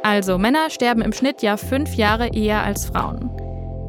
Also, 0.04 0.38
Männer 0.38 0.70
sterben 0.70 1.02
im 1.02 1.12
Schnitt 1.12 1.42
ja 1.42 1.58
fünf 1.58 1.96
Jahre 1.96 2.30
eher 2.34 2.62
als 2.64 2.86
Frauen. 2.86 3.43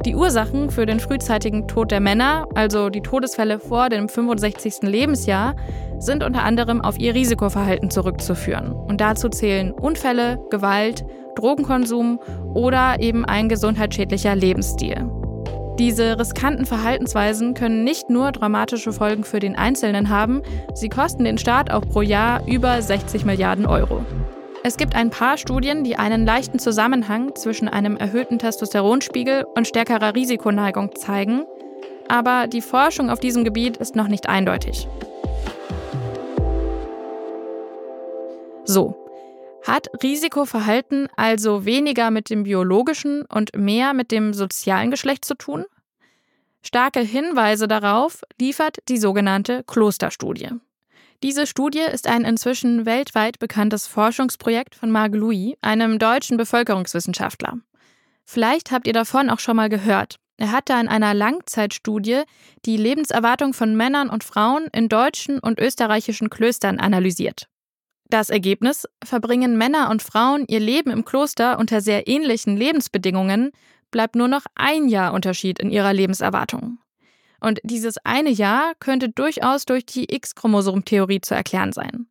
Die 0.05 0.15
Ursachen 0.15 0.71
für 0.71 0.85
den 0.85 1.01
frühzeitigen 1.01 1.67
Tod 1.67 1.91
der 1.91 2.01
Männer, 2.01 2.47
also 2.55 2.91
die 2.91 3.01
Todesfälle 3.01 3.59
vor 3.59 3.89
dem 3.89 4.11
65. 4.11 4.83
Lebensjahr, 4.83 5.57
sind 5.99 6.23
unter 6.23 6.43
anderem 6.43 6.83
auf 6.83 6.99
ihr 6.99 7.15
Risikoverhalten 7.15 7.91
zurückzuführen. 7.91 8.73
Und 8.73 9.01
dazu 9.01 9.31
zählen 9.31 9.73
Unfälle, 9.73 10.39
Gewalt, 10.51 11.07
Drogenkonsum 11.37 12.21
oder 12.53 13.01
eben 13.01 13.25
ein 13.25 13.49
gesundheitsschädlicher 13.49 14.37
Lebensstil. 14.37 15.09
Diese 15.79 16.19
riskanten 16.19 16.67
Verhaltensweisen 16.67 17.55
können 17.55 17.83
nicht 17.83 18.11
nur 18.11 18.31
dramatische 18.31 18.93
Folgen 18.93 19.25
für 19.25 19.41
den 19.41 19.57
Einzelnen 19.57 20.11
haben, 20.11 20.43
sie 20.75 20.91
kosten 20.91 21.25
den 21.25 21.39
Staat 21.39 21.71
auch 21.71 21.83
pro 21.89 22.03
Jahr 22.03 22.47
über 22.47 22.81
60 22.81 23.25
Milliarden 23.25 23.65
Euro. 23.65 24.05
Es 24.67 24.79
gibt 24.79 24.95
ein 24.95 25.11
paar 25.11 25.37
Studien, 25.37 25.85
die 25.85 25.97
einen 25.97 26.25
leichten 26.25 26.59
Zusammenhang 26.59 27.35
zwischen 27.37 27.69
einem 27.69 27.99
erhöhten 27.99 28.39
Testosteronspiegel 28.39 29.45
und 29.55 29.69
stärkerer 29.69 30.15
Risikoneigung 30.15 30.97
zeigen, 30.97 31.45
aber 32.09 32.47
die 32.47 32.63
Forschung 32.63 33.11
auf 33.11 33.21
diesem 33.21 33.45
Gebiet 33.45 33.77
ist 33.77 33.95
noch 33.95 34.09
nicht 34.09 34.27
eindeutig. 34.27 34.89
So, 38.65 38.97
hat 39.67 39.91
Risikoverhalten 40.03 41.09
also 41.15 41.67
weniger 41.67 42.11
mit 42.11 42.31
dem 42.31 42.45
biologischen 42.45 43.27
und 43.27 43.55
mehr 43.55 43.93
mit 43.93 44.11
dem 44.11 44.33
sozialen 44.33 44.91
Geschlecht 44.91 45.27
zu 45.27 45.35
tun? 45.35 45.67
Starke 46.63 47.01
Hinweise 47.01 47.69
darauf 47.69 48.23
liefert 48.41 48.79
die 48.89 48.97
sogenannte 48.97 49.63
Klosterstudie. 49.65 50.53
Diese 51.23 51.47
Studie 51.47 51.81
ist 51.81 52.07
ein 52.07 52.25
inzwischen 52.25 52.85
weltweit 52.87 53.39
bekanntes 53.39 53.87
Forschungsprojekt 53.87 54.75
von 54.75 54.91
Marc 54.91 55.15
Louis, 55.15 55.55
einem 55.63 55.99
deutschen 55.99 56.37
Bevölkerungswissenschaftler. 56.37 57.59
Vielleicht 58.25 58.71
habt 58.71 58.87
ihr 58.87 58.93
davon 58.93 59.31
auch 59.31 59.39
schon 59.39 59.57
mal 59.57 59.69
gehört. 59.69 60.17
Er 60.37 60.51
hatte 60.51 60.73
in 60.75 60.89
einer 60.89 61.15
Langzeitstudie 61.15 62.23
die 62.65 62.77
Lebenserwartung 62.77 63.55
von 63.55 63.77
Männern 63.77 64.11
und 64.11 64.25
Frauen 64.25 64.67
in 64.73 64.89
deutschen 64.89 65.39
und 65.39 65.61
österreichischen 65.61 66.29
Klöstern 66.29 66.81
analysiert. 66.81 67.49
Das 68.11 68.31
Ergebnis 68.31 68.87
verbringen 69.03 69.57
Männer 69.57 69.91
und 69.91 70.03
Frauen 70.03 70.45
ihr 70.49 70.61
Leben 70.61 70.91
im 70.91 71.05
Kloster 71.05 71.59
unter 71.59 71.81
sehr 71.81 72.09
ähnlichen 72.09 72.57
Lebensbedingungen, 72.57 73.53
bleibt 73.91 74.17
nur 74.17 74.29
noch 74.29 74.45
ein 74.55 74.89
Jahr 74.89 75.15
Unterschied 75.15 75.59
in 75.59 75.71
ihrer 75.71 75.93
Lebenserwartung. 75.93 76.79
Und 77.45 77.61
dieses 77.63 77.99
eine 78.05 78.31
Jahr 78.31 78.73
könnte 78.81 79.11
durchaus 79.11 79.67
durch 79.67 79.85
die 79.85 80.15
X-Chromosom-Theorie 80.15 81.21
zu 81.21 81.35
erklären 81.35 81.73
sein. 81.73 82.07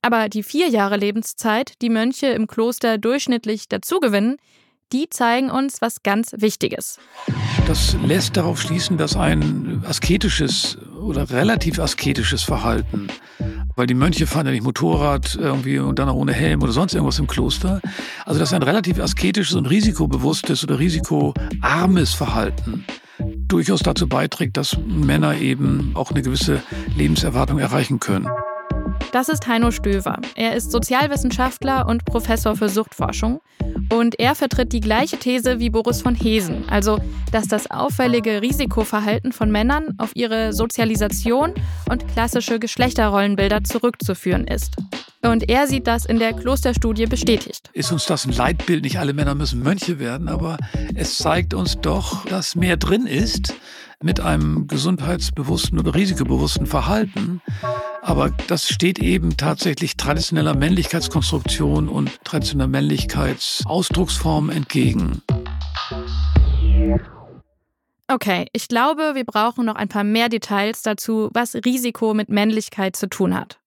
Aber 0.00 0.30
die 0.30 0.42
vier 0.42 0.68
Jahre 0.68 0.96
Lebenszeit, 0.96 1.74
die 1.82 1.90
Mönche 1.90 2.28
im 2.28 2.46
Kloster 2.46 2.96
durchschnittlich 2.96 3.68
dazugewinnen, 3.68 4.36
die 4.94 5.10
zeigen 5.10 5.50
uns 5.50 5.82
was 5.82 6.02
ganz 6.02 6.32
Wichtiges. 6.38 6.98
Das 7.66 7.96
lässt 8.02 8.38
darauf 8.38 8.58
schließen, 8.62 8.96
dass 8.96 9.14
ein 9.14 9.84
asketisches 9.86 10.78
oder 10.98 11.28
relativ 11.28 11.78
asketisches 11.78 12.42
Verhalten, 12.42 13.08
weil 13.76 13.86
die 13.86 13.92
Mönche 13.92 14.26
fahren 14.26 14.46
ja 14.46 14.52
nicht 14.52 14.64
Motorrad 14.64 15.34
irgendwie 15.34 15.80
und 15.80 15.98
dann 15.98 16.08
auch 16.08 16.14
ohne 16.14 16.32
Helm 16.32 16.62
oder 16.62 16.72
sonst 16.72 16.94
irgendwas 16.94 17.18
im 17.18 17.26
Kloster, 17.26 17.82
also 18.24 18.40
dass 18.40 18.54
ein 18.54 18.62
relativ 18.62 18.98
asketisches 18.98 19.54
und 19.54 19.66
risikobewusstes 19.66 20.64
oder 20.64 20.78
risikoarmes 20.78 22.14
Verhalten 22.14 22.86
durchaus 23.48 23.80
dazu 23.80 24.08
beiträgt, 24.08 24.56
dass 24.56 24.76
Männer 24.86 25.36
eben 25.36 25.92
auch 25.94 26.10
eine 26.10 26.22
gewisse 26.22 26.62
Lebenserwartung 26.96 27.58
erreichen 27.58 28.00
können. 28.00 28.28
Das 29.12 29.28
ist 29.28 29.46
Heino 29.46 29.70
Stöver. 29.70 30.18
Er 30.34 30.54
ist 30.54 30.70
Sozialwissenschaftler 30.70 31.86
und 31.86 32.04
Professor 32.04 32.56
für 32.56 32.68
Suchtforschung. 32.68 33.40
Und 33.90 34.18
er 34.20 34.34
vertritt 34.34 34.72
die 34.72 34.80
gleiche 34.80 35.18
These 35.18 35.60
wie 35.60 35.70
Boris 35.70 36.02
von 36.02 36.14
Hesen, 36.14 36.68
also 36.68 36.98
dass 37.32 37.48
das 37.48 37.70
auffällige 37.70 38.42
Risikoverhalten 38.42 39.32
von 39.32 39.50
Männern 39.50 39.94
auf 39.98 40.10
ihre 40.14 40.52
Sozialisation 40.52 41.54
und 41.90 42.06
klassische 42.08 42.58
Geschlechterrollenbilder 42.58 43.64
zurückzuführen 43.64 44.46
ist. 44.46 44.76
Und 45.22 45.48
er 45.48 45.66
sieht 45.66 45.86
das 45.86 46.04
in 46.04 46.18
der 46.18 46.32
Klosterstudie 46.32 47.06
bestätigt. 47.06 47.70
Ist 47.72 47.90
uns 47.90 48.06
das 48.06 48.24
ein 48.24 48.32
Leitbild? 48.32 48.84
Nicht 48.84 48.98
alle 48.98 49.12
Männer 49.12 49.34
müssen 49.34 49.62
Mönche 49.62 49.98
werden, 49.98 50.28
aber 50.28 50.58
es 50.94 51.18
zeigt 51.18 51.54
uns 51.54 51.80
doch, 51.80 52.24
dass 52.26 52.54
mehr 52.54 52.76
drin 52.76 53.06
ist 53.06 53.54
mit 54.00 54.20
einem 54.20 54.68
gesundheitsbewussten 54.68 55.78
oder 55.78 55.94
risikobewussten 55.94 56.66
Verhalten. 56.66 57.42
Aber 58.02 58.30
das 58.46 58.68
steht 58.68 59.00
eben 59.00 59.36
tatsächlich 59.36 59.96
traditioneller 59.96 60.54
Männlichkeitskonstruktion 60.54 61.88
und 61.88 62.24
traditioneller 62.24 62.68
Männlichkeitsausdrucksform 62.68 64.50
entgegen. 64.50 65.22
Okay, 68.06 68.46
ich 68.52 68.68
glaube, 68.68 69.14
wir 69.14 69.24
brauchen 69.24 69.66
noch 69.66 69.74
ein 69.74 69.88
paar 69.88 70.04
mehr 70.04 70.28
Details 70.28 70.82
dazu, 70.82 71.28
was 71.34 71.54
Risiko 71.54 72.14
mit 72.14 72.30
Männlichkeit 72.30 72.96
zu 72.96 73.08
tun 73.08 73.34
hat. 73.34 73.58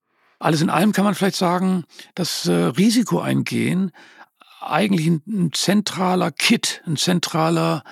Alles 0.42 0.62
in 0.62 0.72
allem 0.72 0.92
kann 0.92 1.06
man 1.06 1.14
vielleicht 1.14 1.36
sagen, 1.36 1.84
dass 2.16 2.48
äh, 2.48 2.52
Risiko 2.52 3.20
eingehen 3.20 3.92
eigentlich 4.60 5.06
ein, 5.06 5.22
ein 5.28 5.54
zentraler 5.54 6.32
Kit, 6.32 6.82
ein 6.88 6.98
zentraler 6.98 7.84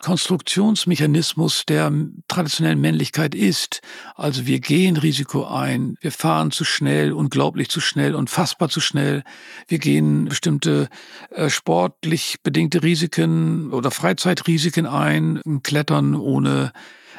Konstruktionsmechanismus 0.00 1.64
der 1.66 1.90
traditionellen 2.28 2.80
Männlichkeit 2.80 3.34
ist. 3.34 3.80
Also 4.16 4.46
wir 4.46 4.60
gehen 4.60 4.98
Risiko 4.98 5.46
ein, 5.46 5.96
wir 6.02 6.12
fahren 6.12 6.50
zu 6.50 6.64
schnell, 6.64 7.12
unglaublich 7.12 7.70
zu 7.70 7.80
schnell, 7.80 8.14
unfassbar 8.14 8.68
zu 8.68 8.80
schnell. 8.80 9.24
Wir 9.66 9.78
gehen 9.78 10.26
bestimmte 10.26 10.90
äh, 11.30 11.48
sportlich 11.48 12.36
bedingte 12.42 12.82
Risiken 12.82 13.72
oder 13.72 13.90
Freizeitrisiken 13.90 14.86
ein, 14.86 15.40
Klettern 15.62 16.14
ohne 16.14 16.72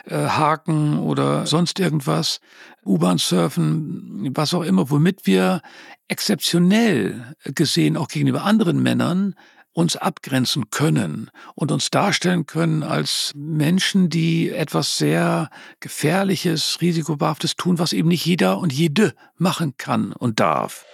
äh, 0.05 0.15
Haken 0.15 0.99
oder 0.99 1.45
sonst 1.45 1.79
irgendwas, 1.79 2.39
U-Bahn 2.89 3.19
surfen, 3.19 4.31
was 4.33 4.53
auch 4.53 4.63
immer, 4.63 4.89
womit 4.89 5.27
wir 5.27 5.61
exzeptionell 6.07 7.35
gesehen 7.43 7.95
auch 7.95 8.07
gegenüber 8.07 8.43
anderen 8.43 8.81
Männern 8.81 9.35
uns 9.73 9.95
abgrenzen 9.95 10.71
können 10.71 11.29
und 11.53 11.71
uns 11.71 11.91
darstellen 11.91 12.47
können 12.47 12.81
als 12.81 13.31
Menschen, 13.35 14.09
die 14.09 14.49
etwas 14.49 14.97
sehr 14.97 15.49
Gefährliches, 15.79 16.79
Risikobehaftes 16.81 17.55
tun, 17.55 17.77
was 17.77 17.93
eben 17.93 18.09
nicht 18.09 18.25
jeder 18.25 18.57
und 18.57 18.73
jede 18.73 19.13
machen 19.37 19.75
kann 19.77 20.11
und 20.11 20.39
darf. 20.39 20.85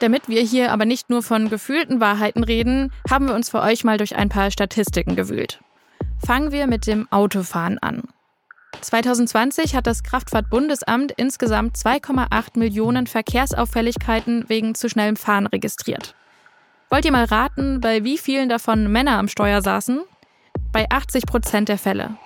Damit 0.00 0.28
wir 0.28 0.42
hier 0.42 0.72
aber 0.72 0.84
nicht 0.84 1.08
nur 1.08 1.22
von 1.22 1.48
gefühlten 1.48 2.00
Wahrheiten 2.00 2.44
reden, 2.44 2.92
haben 3.08 3.28
wir 3.28 3.34
uns 3.34 3.48
für 3.48 3.62
euch 3.62 3.84
mal 3.84 3.96
durch 3.96 4.16
ein 4.16 4.28
paar 4.28 4.50
Statistiken 4.50 5.16
gewühlt. 5.16 5.60
Fangen 6.18 6.50
wir 6.50 6.66
mit 6.66 6.86
dem 6.86 7.10
Autofahren 7.10 7.78
an. 7.78 8.02
2020 8.80 9.74
hat 9.74 9.86
das 9.86 10.02
Kraftfahrtbundesamt 10.02 11.12
insgesamt 11.12 11.76
2,8 11.76 12.58
Millionen 12.58 13.06
Verkehrsauffälligkeiten 13.06 14.48
wegen 14.48 14.74
zu 14.74 14.88
schnellem 14.88 15.16
Fahren 15.16 15.46
registriert. 15.46 16.14
Wollt 16.90 17.04
ihr 17.04 17.12
mal 17.12 17.24
raten, 17.24 17.80
bei 17.80 18.04
wie 18.04 18.18
vielen 18.18 18.48
davon 18.48 18.90
Männer 18.90 19.18
am 19.18 19.28
Steuer 19.28 19.60
saßen? 19.60 20.00
Bei 20.72 20.86
80 20.88 21.26
Prozent 21.26 21.68
der 21.68 21.78
Fälle. 21.78 22.16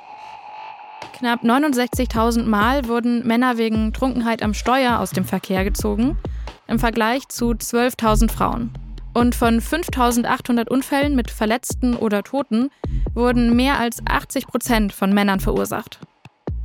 Knapp 1.15 1.43
69.000 1.43 2.45
Mal 2.45 2.87
wurden 2.89 3.27
Männer 3.27 3.59
wegen 3.59 3.93
Trunkenheit 3.93 4.43
am 4.43 4.55
Steuer 4.55 4.99
aus 4.99 5.11
dem 5.11 5.25
Verkehr 5.25 5.65
gezogen, 5.65 6.19
im 6.67 6.79
Vergleich 6.79 7.29
zu 7.29 7.51
12.000 7.51 8.31
Frauen. 8.31 8.73
Und 9.13 9.35
von 9.35 9.61
5.800 9.61 10.69
Unfällen 10.69 11.17
mit 11.17 11.31
Verletzten 11.31 11.97
oder 11.97 12.23
Toten 12.23 12.71
wurden 13.13 13.57
mehr 13.57 13.79
als 13.79 13.99
80 14.07 14.47
Prozent 14.47 14.93
von 14.93 15.13
Männern 15.13 15.41
verursacht. 15.41 15.99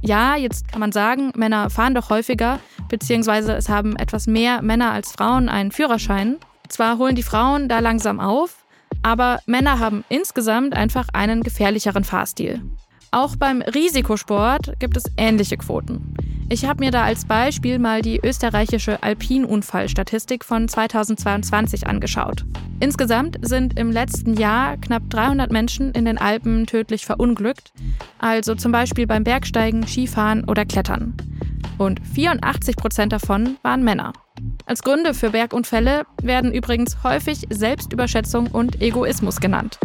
Ja, 0.05 0.35
jetzt 0.35 0.67
kann 0.67 0.79
man 0.79 0.91
sagen, 0.91 1.31
Männer 1.35 1.71
fahren 1.71 1.95
doch 1.95 2.11
häufiger, 2.11 2.59
beziehungsweise 2.89 3.53
es 3.53 3.69
haben 3.69 3.95
etwas 3.95 4.27
mehr 4.27 4.61
Männer 4.61 4.91
als 4.91 5.11
Frauen 5.11 5.49
einen 5.49 5.71
Führerschein. 5.71 6.37
Zwar 6.69 6.99
holen 6.99 7.15
die 7.15 7.23
Frauen 7.23 7.67
da 7.69 7.79
langsam 7.79 8.19
auf, 8.19 8.65
aber 9.01 9.39
Männer 9.47 9.79
haben 9.79 10.03
insgesamt 10.09 10.75
einfach 10.75 11.07
einen 11.13 11.41
gefährlicheren 11.41 12.03
Fahrstil. 12.03 12.61
Auch 13.15 13.37
beim 13.37 13.61
Risikosport 13.61 14.77
gibt 14.77 14.97
es 14.97 15.05
ähnliche 15.15 15.55
Quoten. 15.55 16.13
Ich 16.49 16.65
habe 16.65 16.83
mir 16.83 16.91
da 16.91 17.03
als 17.03 17.23
Beispiel 17.23 17.79
mal 17.79 18.01
die 18.01 18.19
österreichische 18.21 19.01
Alpinunfallstatistik 19.03 20.43
von 20.43 20.67
2022 20.67 21.87
angeschaut. 21.87 22.43
Insgesamt 22.81 23.37
sind 23.41 23.79
im 23.79 23.89
letzten 23.89 24.33
Jahr 24.33 24.75
knapp 24.75 25.09
300 25.09 25.49
Menschen 25.49 25.93
in 25.93 26.03
den 26.03 26.17
Alpen 26.17 26.65
tödlich 26.65 27.05
verunglückt, 27.05 27.71
also 28.19 28.53
zum 28.53 28.73
Beispiel 28.73 29.07
beim 29.07 29.23
Bergsteigen, 29.23 29.87
Skifahren 29.87 30.43
oder 30.43 30.65
Klettern. 30.65 31.15
Und 31.77 32.01
84 32.05 32.75
Prozent 32.75 33.13
davon 33.13 33.55
waren 33.61 33.85
Männer. 33.85 34.11
Als 34.65 34.83
Gründe 34.83 35.13
für 35.13 35.29
Bergunfälle 35.29 36.03
werden 36.21 36.51
übrigens 36.51 37.01
häufig 37.01 37.47
Selbstüberschätzung 37.49 38.47
und 38.47 38.81
Egoismus 38.81 39.39
genannt. 39.39 39.79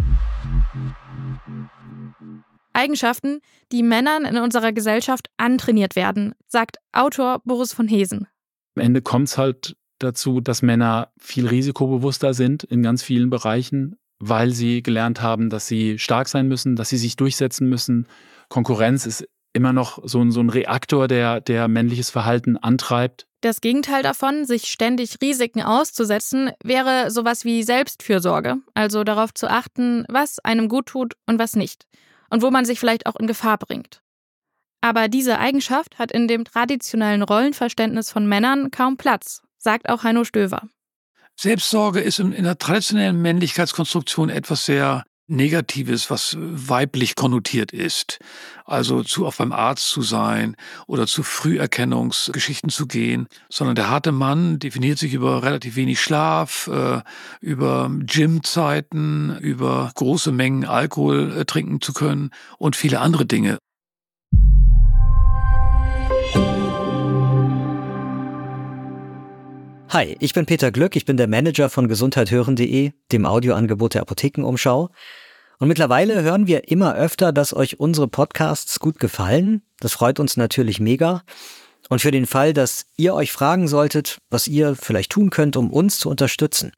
Eigenschaften, 2.73 3.41
die 3.71 3.83
Männern 3.83 4.25
in 4.25 4.37
unserer 4.37 4.71
Gesellschaft 4.71 5.29
antrainiert 5.37 5.95
werden, 5.95 6.33
sagt 6.47 6.77
Autor 6.91 7.41
Boris 7.45 7.73
von 7.73 7.87
Hesen. 7.87 8.27
Am 8.75 8.83
Ende 8.83 9.01
kommt 9.01 9.27
es 9.27 9.37
halt 9.37 9.75
dazu, 9.99 10.41
dass 10.41 10.61
Männer 10.61 11.11
viel 11.17 11.47
risikobewusster 11.47 12.33
sind 12.33 12.63
in 12.63 12.83
ganz 12.83 13.03
vielen 13.03 13.29
Bereichen, 13.29 13.97
weil 14.19 14.51
sie 14.51 14.83
gelernt 14.83 15.21
haben, 15.21 15.49
dass 15.49 15.67
sie 15.67 15.99
stark 15.99 16.27
sein 16.27 16.47
müssen, 16.47 16.75
dass 16.75 16.89
sie 16.89 16.97
sich 16.97 17.15
durchsetzen 17.15 17.69
müssen. 17.69 18.07
Konkurrenz 18.49 19.05
ist 19.05 19.27
immer 19.53 19.73
noch 19.73 19.99
so 20.03 20.21
ein, 20.21 20.31
so 20.31 20.39
ein 20.39 20.49
Reaktor, 20.49 21.07
der, 21.07 21.41
der 21.41 21.67
männliches 21.67 22.09
Verhalten 22.09 22.57
antreibt. 22.57 23.27
Das 23.41 23.59
Gegenteil 23.59 24.03
davon, 24.03 24.45
sich 24.45 24.65
ständig 24.65 25.17
Risiken 25.21 25.63
auszusetzen, 25.63 26.51
wäre 26.63 27.09
sowas 27.09 27.43
wie 27.43 27.63
Selbstfürsorge, 27.63 28.57
also 28.75 29.03
darauf 29.03 29.33
zu 29.33 29.49
achten, 29.49 30.05
was 30.07 30.39
einem 30.39 30.69
gut 30.69 30.85
tut 30.85 31.15
und 31.25 31.39
was 31.39 31.55
nicht, 31.55 31.87
und 32.31 32.41
wo 32.41 32.49
man 32.49 32.65
sich 32.65 32.79
vielleicht 32.79 33.05
auch 33.05 33.15
in 33.17 33.27
Gefahr 33.27 33.57
bringt. 33.57 34.01
Aber 34.81 35.07
diese 35.07 35.37
Eigenschaft 35.37 35.99
hat 35.99 36.11
in 36.11 36.27
dem 36.27 36.43
traditionellen 36.43 37.21
Rollenverständnis 37.21 38.09
von 38.11 38.25
Männern 38.25 38.71
kaum 38.71 38.97
Platz, 38.97 39.43
sagt 39.59 39.89
auch 39.89 40.03
Heino 40.03 40.23
Stöver. 40.23 40.67
Selbstsorge 41.35 41.99
ist 41.99 42.19
in 42.19 42.43
der 42.43 42.57
traditionellen 42.57 43.21
Männlichkeitskonstruktion 43.21 44.29
etwas 44.29 44.65
sehr 44.65 45.05
Negatives, 45.31 46.09
was 46.09 46.35
weiblich 46.39 47.15
konnotiert 47.15 47.71
ist. 47.71 48.19
Also 48.65 49.01
zu 49.03 49.25
oft 49.25 49.37
beim 49.37 49.53
Arzt 49.53 49.87
zu 49.87 50.01
sein 50.01 50.55
oder 50.87 51.07
zu 51.07 51.23
Früherkennungsgeschichten 51.23 52.69
zu 52.69 52.85
gehen, 52.85 53.27
sondern 53.49 53.75
der 53.75 53.89
harte 53.89 54.11
Mann 54.11 54.59
definiert 54.59 54.99
sich 54.99 55.13
über 55.13 55.41
relativ 55.41 55.75
wenig 55.75 56.01
Schlaf, 56.01 56.67
äh, 56.67 57.01
über 57.39 57.89
Gymzeiten, 58.05 59.37
über 59.39 59.91
große 59.95 60.31
Mengen 60.31 60.65
Alkohol 60.65 61.31
äh, 61.37 61.45
trinken 61.45 61.81
zu 61.81 61.93
können 61.93 62.31
und 62.57 62.75
viele 62.75 62.99
andere 62.99 63.25
Dinge. 63.25 63.57
Hi, 69.93 70.15
ich 70.21 70.33
bin 70.33 70.45
Peter 70.45 70.71
Glück, 70.71 70.95
ich 70.95 71.03
bin 71.03 71.17
der 71.17 71.27
Manager 71.27 71.69
von 71.69 71.89
gesundheithören.de, 71.89 72.93
dem 73.11 73.25
Audioangebot 73.25 73.93
der 73.93 74.01
Apothekenumschau. 74.03 74.89
Und 75.61 75.67
mittlerweile 75.67 76.23
hören 76.23 76.47
wir 76.47 76.69
immer 76.69 76.95
öfter, 76.95 77.31
dass 77.31 77.55
euch 77.55 77.79
unsere 77.79 78.07
Podcasts 78.07 78.79
gut 78.79 78.99
gefallen. 78.99 79.61
Das 79.79 79.93
freut 79.93 80.19
uns 80.19 80.35
natürlich 80.35 80.79
mega. 80.79 81.21
Und 81.87 82.01
für 82.01 82.09
den 82.09 82.25
Fall, 82.25 82.51
dass 82.51 82.87
ihr 82.97 83.13
euch 83.13 83.31
fragen 83.31 83.67
solltet, 83.67 84.17
was 84.31 84.47
ihr 84.47 84.75
vielleicht 84.75 85.11
tun 85.11 85.29
könnt, 85.29 85.55
um 85.55 85.69
uns 85.69 85.99
zu 85.99 86.09
unterstützen, 86.09 86.71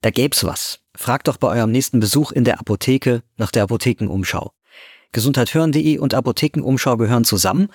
da 0.00 0.08
gäb's 0.08 0.44
was. 0.44 0.80
Fragt 0.96 1.28
doch 1.28 1.36
bei 1.36 1.48
eurem 1.48 1.72
nächsten 1.72 2.00
Besuch 2.00 2.32
in 2.32 2.44
der 2.44 2.58
Apotheke 2.58 3.22
nach 3.36 3.50
der 3.50 3.64
Apothekenumschau. 3.64 4.52
Gesundheithören.de 5.12 5.98
und 5.98 6.14
Apothekenumschau 6.14 6.96
gehören 6.96 7.24
zusammen 7.24 7.68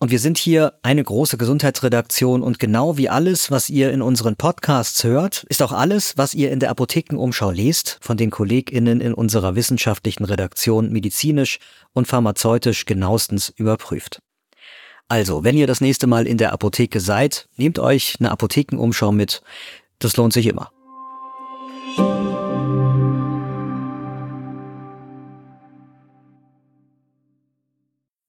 und 0.00 0.10
wir 0.10 0.18
sind 0.18 0.38
hier 0.38 0.72
eine 0.82 1.04
große 1.04 1.36
Gesundheitsredaktion 1.36 2.42
und 2.42 2.58
genau 2.58 2.96
wie 2.96 3.10
alles, 3.10 3.50
was 3.50 3.68
ihr 3.68 3.92
in 3.92 4.00
unseren 4.00 4.34
Podcasts 4.34 5.04
hört, 5.04 5.44
ist 5.50 5.62
auch 5.62 5.72
alles, 5.72 6.16
was 6.16 6.32
ihr 6.32 6.50
in 6.50 6.58
der 6.58 6.70
Apothekenumschau 6.70 7.50
lest, 7.50 7.98
von 8.00 8.16
den 8.16 8.30
KollegInnen 8.30 9.02
in 9.02 9.12
unserer 9.12 9.56
wissenschaftlichen 9.56 10.24
Redaktion 10.24 10.90
medizinisch 10.90 11.58
und 11.92 12.08
pharmazeutisch 12.08 12.86
genauestens 12.86 13.50
überprüft. 13.50 14.20
Also, 15.06 15.44
wenn 15.44 15.58
ihr 15.58 15.66
das 15.66 15.82
nächste 15.82 16.06
Mal 16.06 16.26
in 16.26 16.38
der 16.38 16.54
Apotheke 16.54 16.98
seid, 16.98 17.48
nehmt 17.56 17.78
euch 17.78 18.16
eine 18.20 18.30
Apothekenumschau 18.30 19.12
mit. 19.12 19.42
Das 19.98 20.16
lohnt 20.16 20.32
sich 20.32 20.46
immer. 20.46 20.70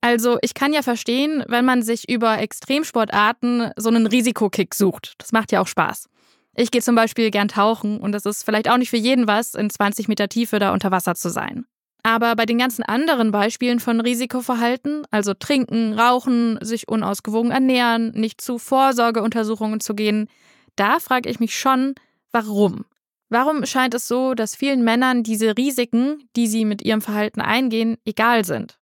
Also 0.02 0.40
ich 0.42 0.56
kann 0.56 0.74
ja 0.74 0.82
verstehen, 0.82 1.44
wenn 1.48 1.64
man 1.64 1.84
sich 1.84 2.10
über 2.10 2.40
Extremsportarten 2.40 3.72
so 3.78 3.90
einen 3.90 4.08
Risikokick 4.08 4.74
sucht. 4.74 5.14
Das 5.20 5.32
macht 5.32 5.52
ja 5.52 5.62
auch 5.62 5.68
Spaß. 5.68 6.10
Ich 6.56 6.72
gehe 6.72 6.82
zum 6.82 6.96
Beispiel 6.96 7.32
gern 7.32 7.48
tauchen 7.48 8.00
und 8.00 8.14
es 8.14 8.26
ist 8.26 8.44
vielleicht 8.44 8.70
auch 8.70 8.78
nicht 8.78 8.90
für 8.90 8.98
jeden 8.98 9.28
was, 9.28 9.54
in 9.54 9.70
20 9.70 10.08
Meter 10.08 10.28
Tiefe 10.28 10.60
da 10.60 10.74
unter 10.74 10.92
Wasser 10.92 11.16
zu 11.16 11.30
sein. 11.30 11.66
Aber 12.04 12.36
bei 12.36 12.48
den 12.48 12.58
ganzen 12.58 12.84
anderen 12.84 13.32
Beispielen 13.32 13.80
von 13.80 14.02
Risikoverhalten, 14.02 15.04
also 15.12 15.36
trinken, 15.36 15.94
rauchen, 15.94 16.58
sich 16.62 16.88
unausgewogen 16.88 17.52
ernähren, 17.52 18.12
nicht 18.12 18.42
zu 18.42 18.58
Vorsorgeuntersuchungen 18.58 19.80
zu 19.80 19.94
gehen, 19.94 20.28
da 20.76 21.00
frage 21.00 21.30
ich 21.30 21.40
mich 21.40 21.58
schon, 21.58 21.94
warum? 22.32 22.86
Warum 23.30 23.66
scheint 23.66 23.94
es 23.94 24.08
so, 24.08 24.34
dass 24.34 24.56
vielen 24.56 24.84
Männern 24.84 25.24
diese 25.24 25.56
Risiken, 25.56 26.28
die 26.36 26.48
sie 26.48 26.66
mit 26.66 26.82
ihrem 26.82 27.02
Verhalten 27.02 27.40
eingehen, 27.40 27.98
egal 28.04 28.44
sind? 28.44 28.81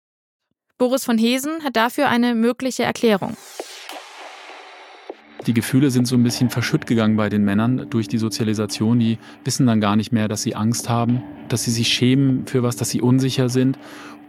Boris 0.76 1.04
von 1.04 1.18
Hesen 1.18 1.62
hat 1.62 1.76
dafür 1.76 2.08
eine 2.08 2.34
mögliche 2.34 2.82
Erklärung. 2.82 3.36
Die 5.46 5.54
Gefühle 5.54 5.90
sind 5.92 6.08
so 6.08 6.16
ein 6.16 6.24
bisschen 6.24 6.50
verschütt 6.50 6.86
gegangen 6.86 7.16
bei 7.16 7.28
den 7.28 7.44
Männern 7.44 7.86
durch 7.90 8.08
die 8.08 8.18
Sozialisation. 8.18 8.98
Die 8.98 9.18
wissen 9.44 9.66
dann 9.66 9.80
gar 9.80 9.94
nicht 9.94 10.10
mehr, 10.10 10.26
dass 10.26 10.42
sie 10.42 10.56
Angst 10.56 10.88
haben, 10.88 11.22
dass 11.48 11.64
sie 11.64 11.70
sich 11.70 11.86
schämen 11.88 12.46
für 12.46 12.64
was, 12.64 12.74
dass 12.74 12.90
sie 12.90 13.00
unsicher 13.00 13.48
sind. 13.48 13.78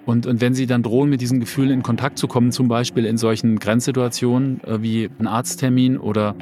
Und, 0.05 0.27
und 0.27 0.39
wenn 0.39 0.53
sie 0.53 0.67
dann 0.67 0.83
drohen, 0.83 1.09
mit 1.09 1.19
diesen 1.19 1.39
Gefühlen 1.39 1.71
in 1.71 1.83
Kontakt 1.83 2.19
zu 2.19 2.27
kommen, 2.27 2.51
zum 2.51 2.67
Beispiel 2.67 3.05
in 3.05 3.17
solchen 3.17 3.57
Grenzsituationen 3.57 4.63
äh, 4.65 4.83
wie 4.83 5.09
ein 5.17 5.25
Arzttermin 5.25 5.97
oder 5.97 6.35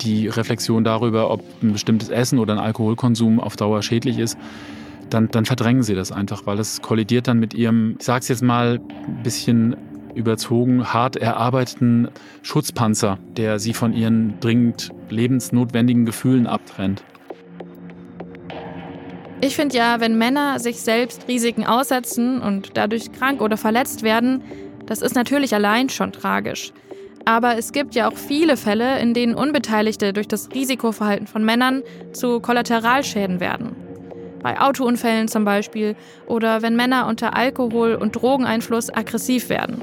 die 0.00 0.28
Reflexion 0.28 0.84
darüber, 0.84 1.30
ob 1.30 1.42
ein 1.60 1.72
bestimmtes 1.72 2.08
Essen 2.08 2.38
oder 2.38 2.52
ein 2.52 2.60
Alkoholkonsum 2.60 3.40
auf 3.40 3.56
Dauer 3.56 3.82
schädlich 3.82 4.18
ist, 4.18 4.38
dann, 5.14 5.28
dann 5.28 5.44
verdrängen 5.44 5.84
sie 5.84 5.94
das 5.94 6.10
einfach, 6.10 6.44
weil 6.44 6.58
es 6.58 6.82
kollidiert 6.82 7.28
dann 7.28 7.38
mit 7.38 7.54
ihrem, 7.54 7.96
ich 7.98 8.04
sag's 8.04 8.28
jetzt 8.28 8.42
mal, 8.42 8.80
ein 9.06 9.22
bisschen 9.22 9.76
überzogen, 10.14 10.92
hart 10.92 11.16
erarbeiteten 11.16 12.08
Schutzpanzer, 12.42 13.18
der 13.36 13.58
sie 13.58 13.74
von 13.74 13.92
ihren 13.92 14.38
dringend 14.40 14.90
lebensnotwendigen 15.10 16.04
Gefühlen 16.04 16.46
abtrennt. 16.46 17.04
Ich 19.40 19.56
finde 19.56 19.76
ja, 19.76 20.00
wenn 20.00 20.18
Männer 20.18 20.58
sich 20.58 20.80
selbst 20.80 21.28
Risiken 21.28 21.64
aussetzen 21.64 22.40
und 22.40 22.70
dadurch 22.74 23.12
krank 23.12 23.40
oder 23.40 23.56
verletzt 23.56 24.02
werden, 24.02 24.42
das 24.86 25.00
ist 25.02 25.14
natürlich 25.14 25.54
allein 25.54 25.88
schon 25.90 26.12
tragisch. 26.12 26.72
Aber 27.24 27.56
es 27.56 27.72
gibt 27.72 27.94
ja 27.94 28.08
auch 28.08 28.16
viele 28.16 28.56
Fälle, 28.56 28.98
in 28.98 29.14
denen 29.14 29.34
Unbeteiligte 29.34 30.12
durch 30.12 30.28
das 30.28 30.50
Risikoverhalten 30.52 31.26
von 31.26 31.44
Männern 31.44 31.82
zu 32.12 32.40
Kollateralschäden 32.40 33.40
werden. 33.40 33.83
Bei 34.44 34.60
Autounfällen 34.60 35.26
zum 35.26 35.46
Beispiel 35.46 35.96
oder 36.26 36.60
wenn 36.60 36.76
Männer 36.76 37.06
unter 37.06 37.34
Alkohol- 37.34 37.94
und 37.94 38.12
Drogeneinfluss 38.14 38.90
aggressiv 38.90 39.48
werden. 39.48 39.80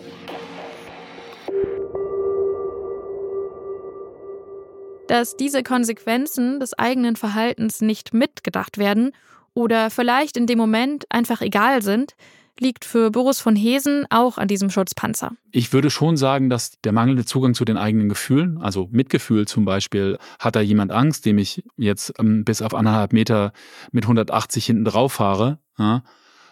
Dass 5.08 5.36
diese 5.36 5.64
Konsequenzen 5.64 6.60
des 6.60 6.78
eigenen 6.78 7.16
Verhaltens 7.16 7.82
nicht 7.82 8.14
mitgedacht 8.14 8.78
werden 8.78 9.14
oder 9.56 9.90
vielleicht 9.90 10.38
in 10.38 10.46
dem 10.46 10.60
Moment 10.60 11.06
einfach 11.10 11.42
egal 11.42 11.82
sind, 11.82 12.14
liegt 12.62 12.86
für 12.86 13.10
Boris 13.10 13.42
von 13.42 13.56
Hesen 13.56 14.06
auch 14.10 14.38
an 14.38 14.48
diesem 14.48 14.70
Schutzpanzer. 14.70 15.32
Ich 15.52 15.74
würde 15.74 15.90
schon 15.90 16.16
sagen, 16.16 16.50
dass 16.50 16.80
der 16.84 16.92
mangelnde 16.92 17.26
Zugang 17.26 17.56
zu 17.56 17.66
den 17.66 17.76
eigenen 17.76 18.08
Gefühlen, 18.08 18.60
also 18.62 18.88
Mitgefühl 18.92 19.48
zum 19.48 19.66
Beispiel, 19.66 20.18
hat 20.40 20.56
da 20.56 20.62
jemand 20.62 20.92
Angst, 20.92 21.26
dem 21.26 21.40
ich 21.40 21.64
jetzt 21.76 22.14
ähm, 22.20 22.46
bis 22.46 22.62
auf 22.62 22.76
anderthalb 22.76 23.14
Meter 23.14 23.52
mit 23.92 24.06
180 24.06 24.66
hinten 24.66 24.86
drauf 24.86 25.14
fahre, 25.14 25.60
ja, 25.78 26.04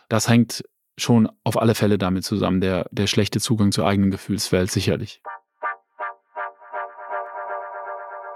das 0.09 0.27
hängt 0.27 0.63
schon 0.97 1.29
auf 1.43 1.61
alle 1.61 1.75
Fälle 1.75 1.97
damit 1.97 2.25
zusammen, 2.25 2.59
der, 2.59 2.87
der 2.91 3.07
schlechte 3.07 3.39
Zugang 3.39 3.71
zur 3.71 3.87
eigenen 3.87 4.11
Gefühlswelt 4.11 4.71
sicherlich. 4.71 5.21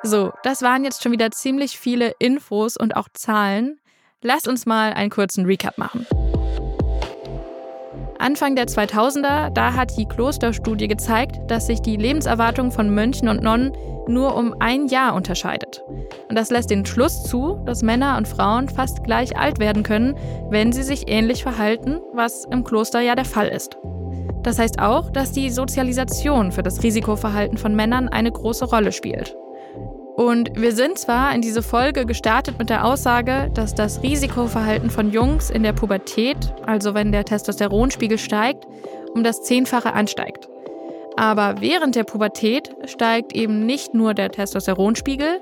So, 0.03 0.31
das 0.43 0.62
waren 0.62 0.83
jetzt 0.83 1.01
schon 1.01 1.12
wieder 1.12 1.31
ziemlich 1.31 1.79
viele 1.79 2.13
Infos 2.19 2.77
und 2.77 2.95
auch 2.95 3.07
Zahlen. 3.13 3.79
Lasst 4.21 4.47
uns 4.47 4.65
mal 4.65 4.93
einen 4.93 5.09
kurzen 5.09 5.45
Recap 5.45 5.77
machen. 5.77 6.05
Anfang 8.23 8.55
der 8.55 8.67
2000er, 8.67 9.49
da 9.49 9.73
hat 9.73 9.97
die 9.97 10.05
Klosterstudie 10.05 10.88
gezeigt, 10.88 11.41
dass 11.47 11.67
sich 11.67 11.81
die 11.81 11.97
Lebenserwartung 11.97 12.71
von 12.71 12.89
Mönchen 12.89 13.27
und 13.27 13.43
Nonnen 13.43 13.73
nur 14.07 14.38
um 14.38 14.55
ein 14.62 14.88
Jahr 14.88 15.13
unterscheidet. 15.13 15.83
Und 16.29 16.38
das 16.38 16.49
lässt 16.49 16.69
den 16.69 16.86
Schluss 16.86 17.23
zu, 17.23 17.59
dass 17.65 17.83
Männer 17.83 18.15
und 18.17 18.29
Frauen 18.29 18.69
fast 18.69 19.03
gleich 19.03 19.38
alt 19.38 19.59
werden 19.59 19.83
können, 19.83 20.15
wenn 20.49 20.71
sie 20.71 20.83
sich 20.83 21.09
ähnlich 21.09 21.43
verhalten, 21.43 21.99
was 22.13 22.45
im 22.45 22.63
Kloster 22.63 23.01
ja 23.01 23.15
der 23.15 23.25
Fall 23.25 23.49
ist. 23.49 23.77
Das 24.41 24.57
heißt 24.57 24.79
auch, 24.79 25.09
dass 25.09 25.33
die 25.33 25.49
Sozialisation 25.49 26.53
für 26.53 26.63
das 26.63 26.81
Risikoverhalten 26.81 27.57
von 27.57 27.75
Männern 27.75 28.07
eine 28.07 28.31
große 28.31 28.63
Rolle 28.63 28.93
spielt. 28.93 29.36
Und 30.15 30.52
wir 30.56 30.73
sind 30.73 30.99
zwar 30.99 31.34
in 31.34 31.41
diese 31.41 31.63
Folge 31.63 32.06
gestartet 32.06 32.60
mit 32.60 32.69
der 32.69 32.86
Aussage, 32.86 33.49
dass 33.54 33.73
das 33.73 34.04
Risikoverhalten 34.04 34.91
von 34.91 35.12
Jungs 35.12 35.49
in 35.49 35.63
der 35.63 35.73
Pubertät, 35.73 36.38
also 36.65 36.93
wenn 36.93 37.12
der 37.12 37.26
Testosteronspiegel 37.26 38.19
steigt, 38.19 38.67
um 39.15 39.23
das 39.23 39.41
Zehnfache 39.41 39.93
ansteigt. 39.93 40.47
Aber 41.15 41.62
während 41.62 41.95
der 41.95 42.04
Pubertät 42.04 42.76
steigt 42.86 43.34
eben 43.34 43.65
nicht 43.65 43.95
nur 43.95 44.13
der 44.13 44.32
Testosteronspiegel, 44.32 45.41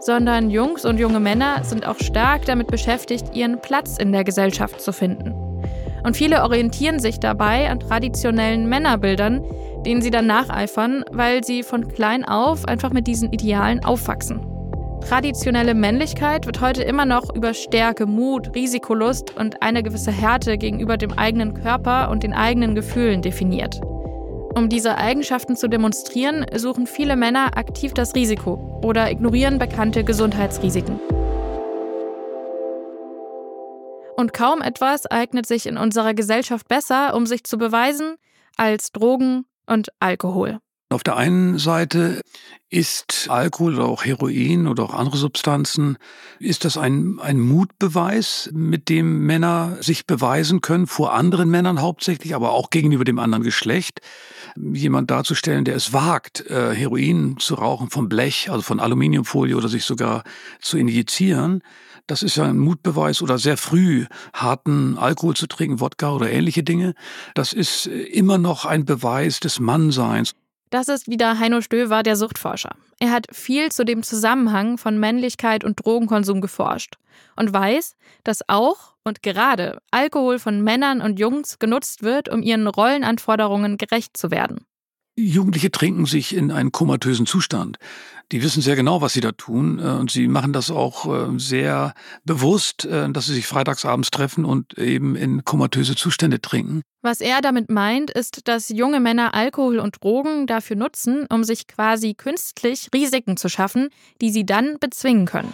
sondern 0.00 0.50
Jungs 0.50 0.84
und 0.84 0.98
junge 0.98 1.20
Männer 1.20 1.64
sind 1.64 1.86
auch 1.86 1.98
stark 1.98 2.44
damit 2.44 2.68
beschäftigt, 2.68 3.34
ihren 3.34 3.60
Platz 3.60 3.96
in 3.98 4.12
der 4.12 4.24
Gesellschaft 4.24 4.80
zu 4.80 4.92
finden. 4.92 5.34
Und 6.04 6.16
viele 6.16 6.42
orientieren 6.42 6.98
sich 6.98 7.20
dabei 7.20 7.70
an 7.70 7.80
traditionellen 7.80 8.68
Männerbildern, 8.68 9.44
denen 9.84 10.02
sie 10.02 10.10
dann 10.10 10.26
nacheifern, 10.26 11.04
weil 11.10 11.42
sie 11.44 11.62
von 11.62 11.88
klein 11.88 12.24
auf 12.24 12.66
einfach 12.66 12.92
mit 12.92 13.06
diesen 13.06 13.32
Idealen 13.32 13.84
aufwachsen. 13.84 14.46
Traditionelle 15.00 15.74
Männlichkeit 15.74 16.46
wird 16.46 16.60
heute 16.60 16.82
immer 16.82 17.06
noch 17.06 17.34
über 17.34 17.54
Stärke, 17.54 18.06
Mut, 18.06 18.54
Risikolust 18.54 19.36
und 19.36 19.62
eine 19.62 19.82
gewisse 19.82 20.12
Härte 20.12 20.58
gegenüber 20.58 20.96
dem 20.96 21.12
eigenen 21.18 21.54
Körper 21.54 22.10
und 22.10 22.22
den 22.22 22.32
eigenen 22.34 22.74
Gefühlen 22.74 23.22
definiert. 23.22 23.80
Um 24.54 24.68
diese 24.68 24.98
Eigenschaften 24.98 25.56
zu 25.56 25.68
demonstrieren, 25.68 26.44
suchen 26.54 26.86
viele 26.86 27.16
Männer 27.16 27.56
aktiv 27.56 27.94
das 27.94 28.14
Risiko 28.14 28.80
oder 28.84 29.10
ignorieren 29.10 29.58
bekannte 29.58 30.04
Gesundheitsrisiken. 30.04 31.00
Und 34.16 34.34
kaum 34.34 34.60
etwas 34.60 35.06
eignet 35.06 35.46
sich 35.46 35.66
in 35.66 35.78
unserer 35.78 36.12
Gesellschaft 36.14 36.68
besser, 36.68 37.14
um 37.14 37.26
sich 37.26 37.44
zu 37.44 37.56
beweisen, 37.56 38.16
als 38.56 38.92
Drogen 38.92 39.46
und 39.70 39.88
Alkohol. 40.00 40.58
Auf 40.92 41.04
der 41.04 41.16
einen 41.16 41.56
Seite 41.58 42.20
ist 42.68 43.28
Alkohol 43.30 43.76
oder 43.76 43.86
auch 43.86 44.04
Heroin 44.04 44.66
oder 44.66 44.82
auch 44.82 44.94
andere 44.94 45.18
Substanzen, 45.18 45.98
ist 46.40 46.64
das 46.64 46.76
ein, 46.76 47.20
ein 47.20 47.38
Mutbeweis, 47.38 48.50
mit 48.52 48.88
dem 48.88 49.24
Männer 49.24 49.76
sich 49.80 50.04
beweisen 50.06 50.62
können, 50.62 50.88
vor 50.88 51.12
anderen 51.12 51.48
Männern 51.48 51.80
hauptsächlich, 51.80 52.34
aber 52.34 52.50
auch 52.50 52.70
gegenüber 52.70 53.04
dem 53.04 53.20
anderen 53.20 53.44
Geschlecht. 53.44 54.00
Jemand 54.56 55.12
darzustellen, 55.12 55.64
der 55.64 55.76
es 55.76 55.92
wagt, 55.92 56.44
äh, 56.50 56.74
Heroin 56.74 57.36
zu 57.38 57.54
rauchen 57.54 57.88
vom 57.88 58.08
Blech, 58.08 58.50
also 58.50 58.62
von 58.62 58.80
Aluminiumfolie 58.80 59.56
oder 59.56 59.68
sich 59.68 59.84
sogar 59.84 60.24
zu 60.60 60.76
injizieren. 60.76 61.62
Das 62.10 62.24
ist 62.24 62.34
ja 62.34 62.42
ein 62.42 62.58
Mutbeweis 62.58 63.22
oder 63.22 63.38
sehr 63.38 63.56
früh 63.56 64.04
harten 64.34 64.98
Alkohol 64.98 65.36
zu 65.36 65.46
trinken, 65.46 65.78
Wodka 65.78 66.10
oder 66.10 66.28
ähnliche 66.28 66.64
Dinge. 66.64 66.94
Das 67.36 67.52
ist 67.52 67.86
äh, 67.86 68.02
immer 68.02 68.36
noch 68.36 68.64
ein 68.64 68.84
Beweis 68.84 69.38
des 69.38 69.60
Mannseins. 69.60 70.34
Das 70.70 70.88
ist 70.88 71.06
wieder 71.06 71.38
Heino 71.38 71.60
Stöver, 71.60 72.02
der 72.02 72.16
Suchtforscher. 72.16 72.74
Er 72.98 73.12
hat 73.12 73.28
viel 73.30 73.70
zu 73.70 73.84
dem 73.84 74.02
Zusammenhang 74.02 74.76
von 74.76 74.98
Männlichkeit 74.98 75.62
und 75.62 75.84
Drogenkonsum 75.84 76.40
geforscht 76.40 76.96
und 77.36 77.52
weiß, 77.52 77.94
dass 78.24 78.40
auch 78.48 78.96
und 79.04 79.22
gerade 79.22 79.78
Alkohol 79.92 80.40
von 80.40 80.64
Männern 80.64 81.02
und 81.02 81.20
Jungs 81.20 81.60
genutzt 81.60 82.02
wird, 82.02 82.28
um 82.28 82.42
ihren 82.42 82.66
Rollenanforderungen 82.66 83.78
gerecht 83.78 84.16
zu 84.16 84.32
werden. 84.32 84.66
Jugendliche 85.26 85.70
trinken 85.70 86.06
sich 86.06 86.34
in 86.34 86.50
einen 86.50 86.72
komatösen 86.72 87.26
Zustand. 87.26 87.78
Die 88.32 88.42
wissen 88.44 88.62
sehr 88.62 88.76
genau, 88.76 89.00
was 89.00 89.12
sie 89.12 89.20
da 89.20 89.32
tun 89.32 89.80
äh, 89.80 89.82
und 89.82 90.10
sie 90.10 90.28
machen 90.28 90.52
das 90.52 90.70
auch 90.70 91.06
äh, 91.06 91.38
sehr 91.38 91.94
bewusst, 92.24 92.84
äh, 92.84 93.10
dass 93.10 93.26
sie 93.26 93.34
sich 93.34 93.46
freitagsabends 93.46 94.10
treffen 94.10 94.44
und 94.44 94.78
eben 94.78 95.16
in 95.16 95.44
komatöse 95.44 95.96
Zustände 95.96 96.40
trinken. 96.40 96.82
Was 97.02 97.20
er 97.20 97.40
damit 97.40 97.70
meint, 97.70 98.10
ist, 98.10 98.46
dass 98.46 98.68
junge 98.68 99.00
Männer 99.00 99.34
Alkohol 99.34 99.80
und 99.80 100.02
Drogen 100.02 100.46
dafür 100.46 100.76
nutzen, 100.76 101.26
um 101.28 101.42
sich 101.42 101.66
quasi 101.66 102.14
künstlich 102.14 102.88
Risiken 102.94 103.36
zu 103.36 103.48
schaffen, 103.48 103.88
die 104.20 104.30
sie 104.30 104.46
dann 104.46 104.76
bezwingen 104.78 105.26
können. 105.26 105.52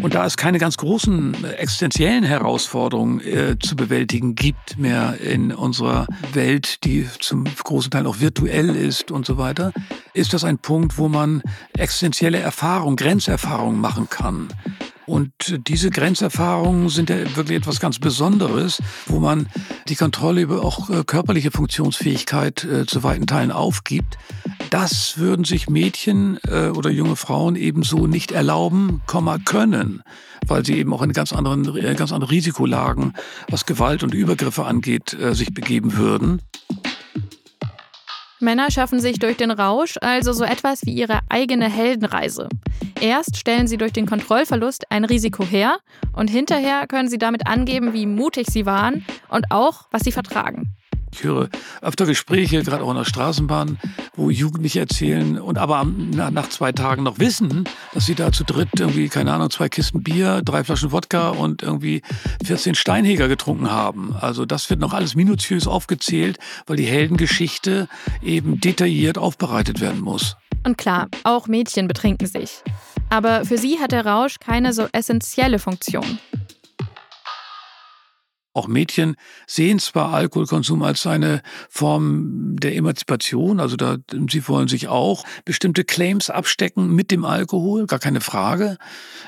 Und 0.00 0.14
da 0.14 0.26
es 0.26 0.36
keine 0.36 0.58
ganz 0.58 0.76
großen 0.76 1.44
äh, 1.44 1.52
existenziellen 1.52 2.24
Herausforderungen 2.24 3.20
äh, 3.20 3.58
zu 3.58 3.76
bewältigen 3.76 4.34
gibt 4.34 4.78
mehr 4.78 5.18
in 5.20 5.52
unserer 5.52 6.06
Welt, 6.32 6.84
die 6.84 7.08
zum 7.20 7.44
großen 7.44 7.90
Teil 7.90 8.06
auch 8.06 8.20
virtuell 8.20 8.76
ist 8.76 9.10
und 9.10 9.26
so 9.26 9.38
weiter, 9.38 9.72
ist 10.12 10.34
das 10.34 10.44
ein 10.44 10.58
Punkt, 10.58 10.98
wo 10.98 11.08
man 11.08 11.42
existenzielle 11.76 12.38
Erfahrungen, 12.38 12.96
Grenzerfahrungen 12.96 13.80
machen 13.80 14.08
kann. 14.10 14.48
Und 15.06 15.32
diese 15.68 15.90
Grenzerfahrungen 15.90 16.88
sind 16.88 17.10
ja 17.10 17.16
wirklich 17.36 17.58
etwas 17.58 17.78
ganz 17.78 18.00
Besonderes, 18.00 18.82
wo 19.06 19.20
man 19.20 19.48
die 19.88 19.94
Kontrolle 19.94 20.40
über 20.40 20.64
auch 20.64 20.90
äh, 20.90 21.04
körperliche 21.04 21.52
Funktionsfähigkeit 21.52 22.64
äh, 22.64 22.86
zu 22.86 23.04
weiten 23.04 23.26
Teilen 23.26 23.52
aufgibt. 23.52 24.18
Das 24.70 25.18
würden 25.18 25.44
sich 25.44 25.68
Mädchen 25.68 26.38
äh, 26.48 26.68
oder 26.68 26.90
junge 26.90 27.16
Frauen 27.16 27.56
ebenso 27.56 28.06
nicht 28.06 28.32
erlauben, 28.32 29.02
können, 29.44 30.02
weil 30.46 30.64
sie 30.64 30.78
eben 30.78 30.92
auch 30.92 31.02
in 31.02 31.12
ganz 31.12 31.32
anderen, 31.32 31.76
äh, 31.76 31.94
ganz 31.94 32.12
andere 32.12 32.30
Risikolagen, 32.30 33.12
was 33.48 33.66
Gewalt 33.66 34.02
und 34.02 34.14
Übergriffe 34.14 34.64
angeht, 34.64 35.14
äh, 35.14 35.34
sich 35.34 35.54
begeben 35.54 35.96
würden. 35.96 36.42
Männer 38.38 38.70
schaffen 38.70 39.00
sich 39.00 39.18
durch 39.18 39.36
den 39.36 39.50
Rausch 39.50 39.96
also 40.02 40.32
so 40.32 40.44
etwas 40.44 40.84
wie 40.84 40.92
ihre 40.92 41.20
eigene 41.30 41.70
Heldenreise. 41.70 42.48
Erst 43.00 43.36
stellen 43.36 43.66
sie 43.66 43.78
durch 43.78 43.92
den 43.92 44.06
Kontrollverlust 44.06 44.90
ein 44.90 45.04
Risiko 45.04 45.44
her 45.44 45.78
und 46.12 46.28
hinterher 46.28 46.86
können 46.86 47.08
sie 47.08 47.18
damit 47.18 47.46
angeben, 47.46 47.94
wie 47.94 48.06
mutig 48.06 48.46
sie 48.50 48.66
waren 48.66 49.04
und 49.28 49.50
auch, 49.50 49.86
was 49.90 50.02
sie 50.02 50.12
vertragen. 50.12 50.76
Ich 51.12 51.24
höre 51.24 51.48
öfter 51.82 52.06
Gespräche, 52.06 52.62
gerade 52.62 52.84
auch 52.84 52.90
in 52.90 52.96
der 52.96 53.04
Straßenbahn, 53.04 53.78
wo 54.14 54.30
Jugendliche 54.30 54.80
erzählen 54.80 55.38
und 55.40 55.58
aber 55.58 55.84
nach 55.84 56.48
zwei 56.48 56.72
Tagen 56.72 57.02
noch 57.02 57.18
wissen, 57.18 57.64
dass 57.94 58.06
sie 58.06 58.14
da 58.14 58.32
zu 58.32 58.44
dritt 58.44 58.68
irgendwie, 58.78 59.08
keine 59.08 59.32
Ahnung, 59.32 59.50
zwei 59.50 59.68
Kisten 59.68 60.02
Bier, 60.02 60.42
drei 60.44 60.64
Flaschen 60.64 60.92
Wodka 60.92 61.30
und 61.30 61.62
irgendwie 61.62 62.02
14 62.44 62.74
Steinheger 62.74 63.28
getrunken 63.28 63.70
haben. 63.70 64.14
Also 64.20 64.44
das 64.44 64.68
wird 64.68 64.80
noch 64.80 64.92
alles 64.92 65.14
minutiös 65.14 65.66
aufgezählt, 65.66 66.38
weil 66.66 66.76
die 66.76 66.86
Heldengeschichte 66.86 67.88
eben 68.22 68.60
detailliert 68.60 69.18
aufbereitet 69.18 69.80
werden 69.80 70.00
muss. 70.00 70.36
Und 70.64 70.76
klar, 70.76 71.08
auch 71.22 71.46
Mädchen 71.46 71.86
betrinken 71.86 72.26
sich. 72.26 72.62
Aber 73.08 73.44
für 73.44 73.56
sie 73.56 73.78
hat 73.78 73.92
der 73.92 74.04
Rausch 74.04 74.40
keine 74.40 74.72
so 74.72 74.88
essentielle 74.92 75.58
Funktion. 75.58 76.18
Auch 78.56 78.68
Mädchen 78.68 79.16
sehen 79.46 79.78
zwar 79.78 80.14
Alkoholkonsum 80.14 80.82
als 80.82 81.06
eine 81.06 81.42
Form 81.68 82.56
der 82.56 82.74
Emanzipation, 82.74 83.60
also 83.60 83.76
da, 83.76 83.98
sie 84.30 84.48
wollen 84.48 84.66
sich 84.66 84.88
auch 84.88 85.24
bestimmte 85.44 85.84
Claims 85.84 86.30
abstecken 86.30 86.94
mit 86.94 87.10
dem 87.10 87.26
Alkohol, 87.26 87.86
gar 87.86 87.98
keine 87.98 88.22
Frage. 88.22 88.78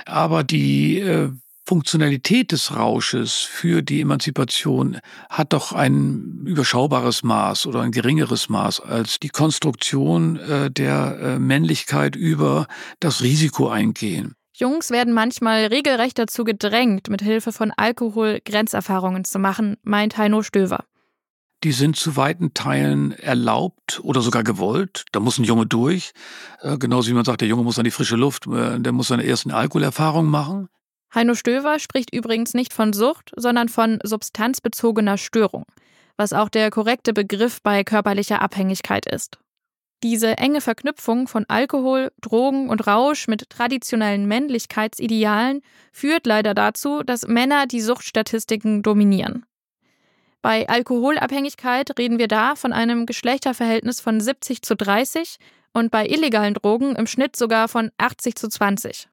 Aber 0.06 0.44
die 0.44 1.00
äh, 1.00 1.28
Funktionalität 1.66 2.52
des 2.52 2.74
Rausches 2.74 3.34
für 3.34 3.82
die 3.82 4.00
Emanzipation 4.00 4.98
hat 5.28 5.52
doch 5.52 5.74
ein 5.74 6.44
überschaubares 6.46 7.22
Maß 7.22 7.66
oder 7.66 7.82
ein 7.82 7.92
geringeres 7.92 8.48
Maß 8.48 8.80
als 8.80 9.20
die 9.20 9.28
Konstruktion 9.28 10.36
äh, 10.36 10.70
der 10.70 11.18
äh, 11.20 11.38
Männlichkeit 11.38 12.16
über 12.16 12.66
das 13.00 13.20
Risiko 13.20 13.68
eingehen. 13.68 14.36
Jungs 14.58 14.90
werden 14.90 15.14
manchmal 15.14 15.66
regelrecht 15.66 16.18
dazu 16.18 16.42
gedrängt, 16.42 17.08
mit 17.08 17.22
Hilfe 17.22 17.52
von 17.52 17.72
Alkohol 17.76 18.40
Grenzerfahrungen 18.44 19.22
zu 19.22 19.38
machen, 19.38 19.76
meint 19.82 20.18
Heino 20.18 20.42
Stöver. 20.42 20.84
Die 21.62 21.70
sind 21.70 21.94
zu 21.94 22.16
weiten 22.16 22.54
Teilen 22.54 23.12
erlaubt 23.12 24.00
oder 24.02 24.20
sogar 24.20 24.42
gewollt. 24.42 25.04
Da 25.12 25.20
muss 25.20 25.38
ein 25.38 25.44
Junge 25.44 25.66
durch. 25.66 26.10
Äh, 26.60 26.76
genauso 26.76 27.08
wie 27.08 27.14
man 27.14 27.24
sagt, 27.24 27.40
der 27.40 27.48
Junge 27.48 27.62
muss 27.62 27.78
an 27.78 27.84
die 27.84 27.92
frische 27.92 28.16
Luft, 28.16 28.48
äh, 28.48 28.80
der 28.80 28.90
muss 28.90 29.08
seine 29.08 29.24
ersten 29.24 29.52
Alkoholerfahrungen 29.52 30.30
machen. 30.30 30.68
Heino 31.14 31.34
Stöver 31.34 31.78
spricht 31.78 32.12
übrigens 32.12 32.52
nicht 32.52 32.72
von 32.72 32.92
Sucht, 32.92 33.32
sondern 33.36 33.68
von 33.68 34.00
substanzbezogener 34.02 35.18
Störung, 35.18 35.66
was 36.16 36.32
auch 36.32 36.48
der 36.48 36.70
korrekte 36.70 37.12
Begriff 37.12 37.62
bei 37.62 37.84
körperlicher 37.84 38.42
Abhängigkeit 38.42 39.06
ist. 39.06 39.38
Diese 40.04 40.38
enge 40.38 40.60
Verknüpfung 40.60 41.26
von 41.26 41.44
Alkohol, 41.48 42.12
Drogen 42.20 42.68
und 42.68 42.86
Rausch 42.86 43.26
mit 43.26 43.50
traditionellen 43.50 44.26
Männlichkeitsidealen 44.26 45.60
führt 45.92 46.24
leider 46.24 46.54
dazu, 46.54 47.02
dass 47.02 47.26
Männer 47.26 47.66
die 47.66 47.80
Suchtstatistiken 47.80 48.84
dominieren. 48.84 49.44
Bei 50.40 50.68
Alkoholabhängigkeit 50.68 51.98
reden 51.98 52.20
wir 52.20 52.28
da 52.28 52.54
von 52.54 52.72
einem 52.72 53.06
Geschlechterverhältnis 53.06 54.00
von 54.00 54.20
70 54.20 54.62
zu 54.62 54.76
30 54.76 55.38
und 55.72 55.90
bei 55.90 56.06
illegalen 56.06 56.54
Drogen 56.54 56.94
im 56.94 57.08
Schnitt 57.08 57.34
sogar 57.34 57.66
von 57.66 57.90
80 57.98 58.36
zu 58.36 58.48
20. 58.48 59.08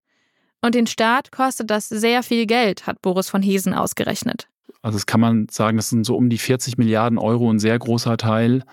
Und 0.62 0.76
den 0.76 0.86
Staat 0.86 1.32
kostet 1.32 1.72
das 1.72 1.90
sehr 1.90 2.22
viel 2.22 2.46
Geld, 2.46 2.86
hat 2.86 3.02
Boris 3.02 3.28
von 3.28 3.42
Hesen 3.42 3.74
ausgerechnet. 3.74 4.48
Also 4.84 4.98
das 4.98 5.08
kann 5.08 5.20
man 5.20 5.48
sagen, 5.50 5.78
das 5.78 5.90
sind 5.90 6.06
so 6.06 6.16
um 6.16 6.30
die 6.30 6.38
40 6.38 6.78
Milliarden 6.78 7.18
Euro, 7.18 7.50
ein 7.52 7.58
sehr 7.58 7.78
großer 7.80 8.18
Teil 8.18 8.64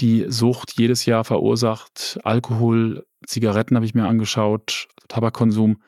die 0.00 0.26
Sucht 0.28 0.78
jedes 0.78 1.06
Jahr 1.06 1.24
verursacht. 1.24 2.18
Alkohol, 2.24 3.06
Zigaretten 3.26 3.76
habe 3.76 3.86
ich 3.86 3.94
mir 3.94 4.06
angeschaut, 4.06 4.88
Tabakkonsum, 5.08 5.82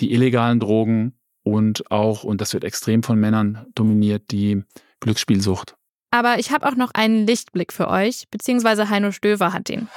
die 0.00 0.12
illegalen 0.12 0.60
Drogen 0.60 1.18
und 1.42 1.90
auch, 1.90 2.24
und 2.24 2.40
das 2.40 2.52
wird 2.52 2.64
extrem 2.64 3.02
von 3.02 3.18
Männern 3.18 3.66
dominiert, 3.74 4.30
die 4.30 4.64
Glücksspielsucht. 5.00 5.76
Aber 6.10 6.38
ich 6.38 6.50
habe 6.50 6.66
auch 6.66 6.76
noch 6.76 6.90
einen 6.94 7.26
Lichtblick 7.26 7.72
für 7.72 7.88
euch, 7.88 8.28
beziehungsweise 8.30 8.88
Heino 8.88 9.12
Stöver 9.12 9.52
hat 9.52 9.68
den. 9.68 9.88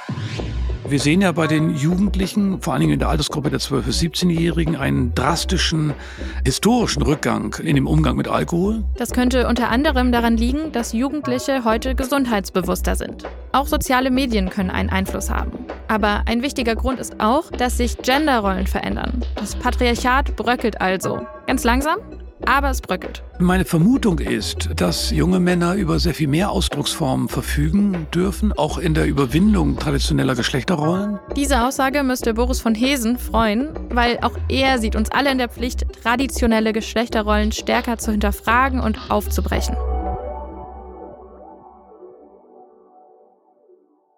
Wir 0.88 0.98
sehen 0.98 1.20
ja 1.20 1.30
bei 1.30 1.46
den 1.46 1.76
Jugendlichen, 1.76 2.60
vor 2.60 2.72
allen 2.72 2.80
Dingen 2.80 2.94
in 2.94 2.98
der 2.98 3.10
Altersgruppe 3.10 3.50
der 3.50 3.60
12- 3.60 3.82
bis 3.82 4.00
17-Jährigen, 4.00 4.76
einen 4.76 5.14
drastischen 5.14 5.94
historischen 6.44 7.02
Rückgang 7.02 7.54
in 7.62 7.76
dem 7.76 7.86
Umgang 7.86 8.16
mit 8.16 8.28
Alkohol. 8.28 8.82
Das 8.96 9.10
könnte 9.12 9.46
unter 9.46 9.68
anderem 9.68 10.10
daran 10.10 10.36
liegen, 10.36 10.72
dass 10.72 10.92
Jugendliche 10.92 11.64
heute 11.64 11.94
gesundheitsbewusster 11.94 12.96
sind. 12.96 13.24
Auch 13.52 13.66
soziale 13.66 14.10
Medien 14.10 14.48
können 14.50 14.70
einen 14.70 14.90
Einfluss 14.90 15.30
haben. 15.30 15.52
Aber 15.86 16.22
ein 16.26 16.42
wichtiger 16.42 16.74
Grund 16.74 16.98
ist 16.98 17.20
auch, 17.20 17.50
dass 17.50 17.76
sich 17.76 17.98
Genderrollen 17.98 18.66
verändern. 18.66 19.22
Das 19.36 19.56
Patriarchat 19.56 20.34
bröckelt 20.36 20.80
also. 20.80 21.20
Ganz 21.46 21.62
langsam, 21.64 21.98
aber 22.46 22.70
es 22.70 22.80
bröckelt. 22.80 23.22
Meine 23.38 23.64
Vermutung 23.64 24.18
ist, 24.18 24.70
dass 24.76 25.10
junge 25.10 25.40
Männer 25.40 25.74
über 25.74 25.98
sehr 25.98 26.14
viel 26.14 26.28
mehr 26.28 26.50
Ausdrucksformen 26.50 27.28
verfügen 27.28 28.06
dürfen, 28.14 28.52
auch 28.52 28.78
in 28.78 28.94
der 28.94 29.06
Überwindung 29.06 29.76
traditioneller 29.76 30.34
Geschlechterrollen. 30.34 31.18
Diese 31.36 31.62
Aussage 31.64 32.02
müsste 32.02 32.34
Boris 32.34 32.60
von 32.60 32.74
Hesen 32.74 33.18
freuen, 33.18 33.70
weil 33.90 34.18
auch 34.22 34.36
er 34.48 34.78
sieht 34.78 34.96
uns 34.96 35.10
alle 35.10 35.30
in 35.30 35.38
der 35.38 35.48
Pflicht, 35.48 35.86
traditionelle 36.02 36.72
Geschlechterrollen 36.72 37.52
stärker 37.52 37.98
zu 37.98 38.10
hinterfragen 38.10 38.80
und 38.80 39.10
aufzubrechen. 39.10 39.76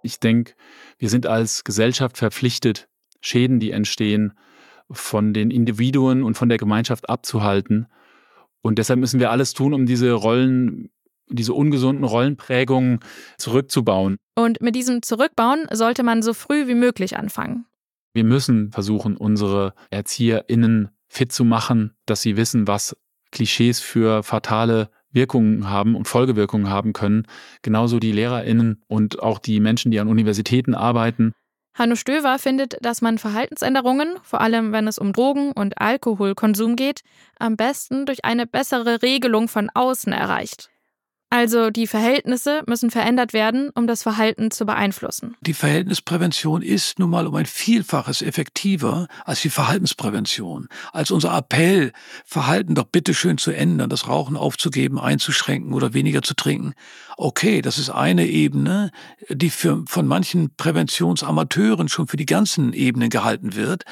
Ich 0.03 0.19
denke, 0.19 0.55
wir 0.99 1.09
sind 1.09 1.27
als 1.27 1.63
Gesellschaft 1.65 2.19
verpflichtet, 2.19 2.89
Schäden, 3.21 3.61
die 3.61 3.71
entstehen, 3.71 4.33
von 4.91 5.33
den 5.33 5.51
Individuen 5.51 6.23
und 6.23 6.35
von 6.35 6.49
der 6.49 6.59
Gemeinschaft 6.59 7.09
abzuhalten 7.09 7.87
und 8.63 8.79
deshalb 8.79 9.01
müssen 9.01 9.21
wir 9.21 9.31
alles 9.31 9.53
tun, 9.53 9.75
um 9.75 9.87
diese 9.87 10.13
Rollen, 10.13 10.91
diese 11.29 11.53
ungesunden 11.53 12.05
Rollenprägungen 12.05 13.01
zurückzubauen. 13.39 14.17
Und 14.37 14.61
mit 14.63 14.75
diesem 14.75 15.03
Zurückbauen 15.03 15.67
sollte 15.73 16.03
man 16.03 16.23
so 16.23 16.33
früh 16.33 16.67
wie 16.69 16.75
möglich 16.75 17.17
anfangen. 17.17 17.67
Wir 18.15 18.25
müssen 18.25 18.71
versuchen, 18.73 19.17
unsere 19.17 19.75
ErzieherInnen 19.91 20.91
fit 21.09 21.33
zu 21.33 21.45
machen, 21.45 21.95
dass 22.07 22.23
sie 22.23 22.37
wissen, 22.37 22.67
was 22.67 22.97
Klischees 23.31 23.81
für 23.81 24.23
fatale 24.23 24.91
Wirkungen 25.11 25.69
haben 25.69 25.95
und 25.95 26.09
Folgewirkungen 26.09 26.69
haben 26.69 26.93
können. 26.93 27.27
Genauso 27.63 27.99
die 27.99 28.13
LehrerInnen 28.13 28.83
und 28.87 29.23
auch 29.23 29.39
die 29.39 29.61
Menschen, 29.61 29.91
die 29.91 30.01
an 30.01 30.09
Universitäten 30.09 30.75
arbeiten. 30.75 31.33
Hanno 31.75 31.97
Stöver 31.97 32.39
findet, 32.39 32.77
dass 32.85 33.01
man 33.01 33.19
Verhaltensänderungen, 33.19 34.17
vor 34.23 34.41
allem 34.41 34.73
wenn 34.73 34.87
es 34.87 34.99
um 34.99 35.13
Drogen- 35.13 35.53
und 35.53 35.81
Alkoholkonsum 35.81 36.77
geht, 36.77 37.03
am 37.39 37.57
besten 37.57 38.05
durch 38.05 38.25
eine 38.25 38.47
bessere 38.47 39.03
Regelung 39.03 39.49
von 39.49 39.71
außen 39.71 40.13
erreicht. 40.13 40.72
Also 41.33 41.71
die 41.71 41.87
Verhältnisse 41.87 42.61
müssen 42.67 42.91
verändert 42.91 43.33
werden, 43.33 43.71
um 43.75 43.87
das 43.87 44.03
Verhalten 44.03 44.51
zu 44.51 44.67
beeinflussen. 44.67 45.35
Die 45.41 45.55
Verhältnisprävention 45.55 46.61
ist 46.61 46.99
nun 46.99 47.09
mal 47.09 47.27
um 47.27 47.35
ein 47.37 47.47
Vielfaches 47.47 48.21
effektiver 48.21 49.09
als 49.25 49.41
die 49.41 49.49
Verhaltensprävention. 49.49 50.69
Als 50.93 51.11
unser 51.11 51.35
Appell, 51.35 51.93
Verhalten 52.27 52.75
doch 52.75 52.85
bitteschön 52.85 53.39
zu 53.39 53.51
ändern, 53.51 53.89
das 53.89 54.09
Rauchen 54.09 54.37
aufzugeben, 54.37 55.01
einzuschränken 55.01 55.73
oder 55.73 55.95
weniger 55.95 56.21
zu 56.21 56.35
trinken. 56.35 56.75
Okay, 57.17 57.63
das 57.63 57.79
ist 57.79 57.89
eine 57.89 58.27
Ebene, 58.27 58.91
die 59.31 59.49
für, 59.49 59.85
von 59.89 60.07
manchen 60.07 60.55
Präventionsamateuren 60.57 61.89
schon 61.89 62.09
für 62.09 62.19
die 62.19 62.27
ganzen 62.27 62.75
Ebenen 62.75 63.09
gehalten 63.09 63.55
wird. 63.55 63.85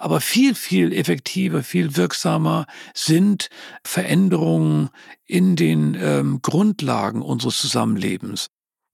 Aber 0.00 0.20
viel, 0.20 0.56
viel 0.56 0.92
effektiver, 0.92 1.62
viel 1.62 1.96
wirksamer 1.96 2.66
sind 2.92 3.50
Veränderungen 3.84 4.90
in 5.28 5.54
den 5.54 5.96
ähm, 6.00 6.40
Grundlagen 6.42 7.22
unseres 7.22 7.58
Zusammenlebens. 7.58 8.48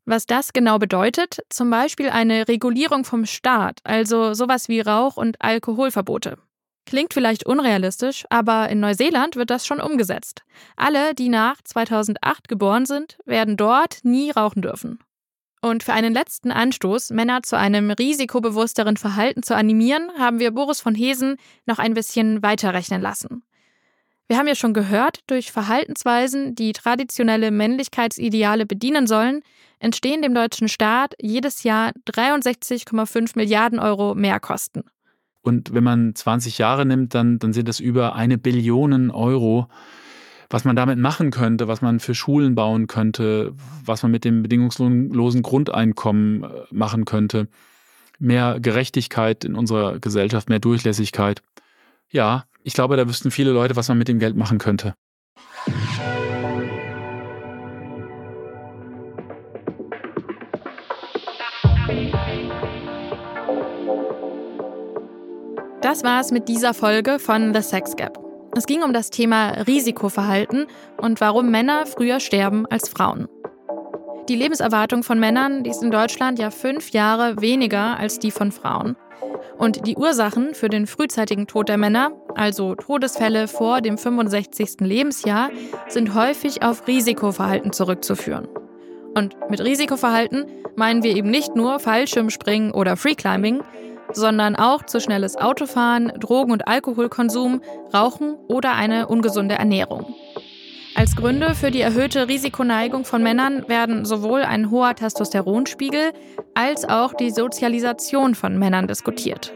Was 0.04 0.26
das 0.26 0.52
genau 0.52 0.78
bedeutet, 0.78 1.38
zum 1.48 1.70
Beispiel 1.70 2.10
eine 2.10 2.46
Regulierung 2.46 3.04
vom 3.04 3.24
Staat, 3.24 3.80
also 3.84 4.34
sowas 4.34 4.68
wie 4.68 4.80
Rauch- 4.80 5.16
und 5.16 5.40
Alkoholverbote. 5.40 6.36
Klingt 6.86 7.14
vielleicht 7.14 7.46
unrealistisch, 7.46 8.26
aber 8.28 8.68
in 8.68 8.80
Neuseeland 8.80 9.36
wird 9.36 9.48
das 9.48 9.66
schon 9.66 9.80
umgesetzt. 9.80 10.42
Alle, 10.76 11.14
die 11.14 11.30
nach 11.30 11.62
2008 11.62 12.48
geboren 12.48 12.84
sind, 12.84 13.16
werden 13.24 13.56
dort 13.56 14.00
nie 14.02 14.30
rauchen 14.30 14.60
dürfen. 14.60 14.98
Und 15.62 15.82
für 15.82 15.94
einen 15.94 16.12
letzten 16.12 16.52
Anstoß, 16.52 17.08
Männer 17.08 17.42
zu 17.42 17.56
einem 17.56 17.90
risikobewussteren 17.90 18.98
Verhalten 18.98 19.42
zu 19.42 19.56
animieren, 19.56 20.10
haben 20.18 20.38
wir 20.38 20.50
Boris 20.50 20.82
von 20.82 20.94
Hesen 20.94 21.36
noch 21.64 21.78
ein 21.78 21.94
bisschen 21.94 22.42
weiterrechnen 22.42 23.00
lassen. 23.00 23.42
Wir 24.26 24.38
haben 24.38 24.48
ja 24.48 24.54
schon 24.54 24.72
gehört, 24.72 25.20
durch 25.26 25.52
Verhaltensweisen, 25.52 26.54
die 26.54 26.72
traditionelle 26.72 27.50
Männlichkeitsideale 27.50 28.64
bedienen 28.64 29.06
sollen, 29.06 29.42
entstehen 29.80 30.22
dem 30.22 30.34
deutschen 30.34 30.68
Staat 30.68 31.14
jedes 31.20 31.62
Jahr 31.62 31.92
63,5 32.10 33.32
Milliarden 33.36 33.78
Euro 33.78 34.14
Mehrkosten. 34.14 34.84
Und 35.42 35.74
wenn 35.74 35.84
man 35.84 36.14
20 36.14 36.56
Jahre 36.56 36.86
nimmt, 36.86 37.14
dann, 37.14 37.38
dann 37.38 37.52
sind 37.52 37.68
das 37.68 37.80
über 37.80 38.14
eine 38.14 38.38
Billion 38.38 39.10
Euro, 39.10 39.68
was 40.48 40.64
man 40.64 40.74
damit 40.74 40.98
machen 40.98 41.30
könnte, 41.30 41.68
was 41.68 41.82
man 41.82 42.00
für 42.00 42.14
Schulen 42.14 42.54
bauen 42.54 42.86
könnte, 42.86 43.52
was 43.84 44.02
man 44.02 44.10
mit 44.10 44.24
dem 44.24 44.42
bedingungslosen 44.42 45.42
Grundeinkommen 45.42 46.44
äh, 46.44 46.48
machen 46.70 47.04
könnte. 47.04 47.48
Mehr 48.18 48.58
Gerechtigkeit 48.58 49.44
in 49.44 49.54
unserer 49.54 49.98
Gesellschaft, 49.98 50.48
mehr 50.48 50.60
Durchlässigkeit. 50.60 51.42
Ja, 52.08 52.44
ich 52.64 52.72
glaube, 52.72 52.96
da 52.96 53.06
wüssten 53.06 53.30
viele 53.30 53.52
Leute, 53.52 53.76
was 53.76 53.88
man 53.88 53.98
mit 53.98 54.08
dem 54.08 54.18
Geld 54.18 54.36
machen 54.36 54.58
könnte. 54.58 54.94
Das 65.82 66.02
war's 66.02 66.32
mit 66.32 66.48
dieser 66.48 66.72
Folge 66.72 67.18
von 67.18 67.54
The 67.54 67.60
Sex 67.60 67.94
Gap. 67.94 68.18
Es 68.56 68.66
ging 68.66 68.82
um 68.82 68.94
das 68.94 69.10
Thema 69.10 69.50
Risikoverhalten 69.66 70.66
und 70.96 71.20
warum 71.20 71.50
Männer 71.50 71.84
früher 71.86 72.20
sterben 72.20 72.66
als 72.66 72.88
Frauen. 72.88 73.28
Die 74.28 74.36
Lebenserwartung 74.36 75.02
von 75.02 75.20
Männern 75.20 75.64
die 75.64 75.70
ist 75.70 75.82
in 75.82 75.90
Deutschland 75.90 76.38
ja 76.38 76.50
fünf 76.50 76.90
Jahre 76.90 77.42
weniger 77.42 77.98
als 77.98 78.18
die 78.18 78.30
von 78.30 78.52
Frauen. 78.52 78.96
Und 79.58 79.86
die 79.86 79.96
Ursachen 79.96 80.54
für 80.54 80.68
den 80.68 80.86
frühzeitigen 80.86 81.46
Tod 81.46 81.68
der 81.68 81.78
Männer, 81.78 82.12
also 82.34 82.74
Todesfälle 82.74 83.48
vor 83.48 83.80
dem 83.80 83.98
65. 83.98 84.80
Lebensjahr, 84.80 85.50
sind 85.88 86.14
häufig 86.14 86.62
auf 86.62 86.86
Risikoverhalten 86.86 87.72
zurückzuführen. 87.72 88.48
Und 89.14 89.36
mit 89.48 89.60
Risikoverhalten 89.60 90.46
meinen 90.76 91.02
wir 91.02 91.14
eben 91.14 91.30
nicht 91.30 91.54
nur 91.54 91.78
Fallschirmspringen 91.78 92.72
oder 92.72 92.96
Freeclimbing, 92.96 93.62
sondern 94.12 94.56
auch 94.56 94.84
zu 94.84 95.00
schnelles 95.00 95.36
Autofahren, 95.36 96.12
Drogen- 96.18 96.52
und 96.52 96.66
Alkoholkonsum, 96.66 97.62
Rauchen 97.92 98.34
oder 98.48 98.74
eine 98.74 99.06
ungesunde 99.06 99.54
Ernährung. 99.54 100.14
Als 100.96 101.16
Gründe 101.16 101.56
für 101.56 101.72
die 101.72 101.80
erhöhte 101.80 102.28
Risikoneigung 102.28 103.04
von 103.04 103.20
Männern 103.22 103.68
werden 103.68 104.04
sowohl 104.04 104.42
ein 104.42 104.70
hoher 104.70 104.94
Testosteronspiegel 104.94 106.12
als 106.54 106.88
auch 106.88 107.14
die 107.14 107.30
Sozialisation 107.30 108.36
von 108.36 108.58
Männern 108.58 108.86
diskutiert. 108.86 109.52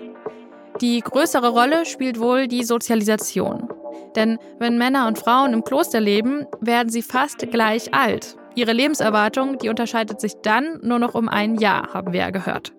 Die 0.80 1.00
größere 1.00 1.50
Rolle 1.50 1.86
spielt 1.86 2.18
wohl 2.18 2.48
die 2.48 2.64
Sozialisation. 2.64 3.68
Denn 4.16 4.38
wenn 4.58 4.78
Männer 4.78 5.06
und 5.06 5.18
Frauen 5.18 5.52
im 5.52 5.62
Kloster 5.62 6.00
leben, 6.00 6.44
werden 6.60 6.88
sie 6.88 7.02
fast 7.02 7.38
gleich 7.50 7.94
alt. 7.94 8.36
Ihre 8.56 8.72
Lebenserwartung, 8.72 9.58
die 9.58 9.68
unterscheidet 9.68 10.20
sich 10.20 10.32
dann 10.42 10.80
nur 10.82 10.98
noch 10.98 11.14
um 11.14 11.28
ein 11.28 11.54
Jahr, 11.56 11.94
haben 11.94 12.12
wir 12.12 12.20
ja 12.20 12.30
gehört. 12.30 12.72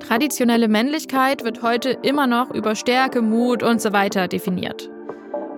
Traditionelle 0.00 0.68
Männlichkeit 0.68 1.44
wird 1.44 1.62
heute 1.62 1.90
immer 2.02 2.26
noch 2.26 2.50
über 2.50 2.74
Stärke, 2.74 3.20
Mut 3.20 3.62
und 3.62 3.80
so 3.80 3.92
weiter 3.92 4.26
definiert. 4.26 4.90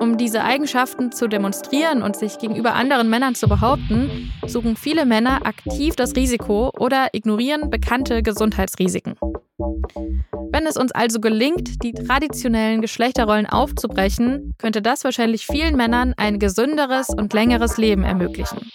Um 0.01 0.17
diese 0.17 0.43
Eigenschaften 0.43 1.13
zu 1.13 1.29
demonstrieren 1.29 2.03
und 2.03 2.17
sich 2.17 2.39
gegenüber 2.39 2.75
anderen 2.75 3.09
Männern 3.09 3.35
zu 3.35 3.49
behaupten, 3.49 4.33
suchen 4.47 4.77
viele 4.77 5.07
Männer 5.07 5.47
aktiv 5.47 5.97
das 5.97 6.17
Risiko 6.17 6.71
oder 6.79 7.09
ignorieren 7.13 7.71
bekannte 7.71 8.23
Gesundheitsrisiken. 8.23 9.15
Wenn 10.53 10.67
es 10.67 10.77
uns 10.77 10.93
also 10.93 11.19
gelingt, 11.19 11.83
die 11.83 11.93
traditionellen 11.93 12.81
Geschlechterrollen 12.81 13.47
aufzubrechen, 13.47 14.55
könnte 14.59 14.83
das 14.83 15.03
wahrscheinlich 15.03 15.47
vielen 15.47 15.77
Männern 15.77 16.15
ein 16.17 16.39
gesünderes 16.39 17.09
und 17.09 17.33
längeres 17.33 17.77
Leben 17.77 18.05
ermöglichen. 18.05 18.71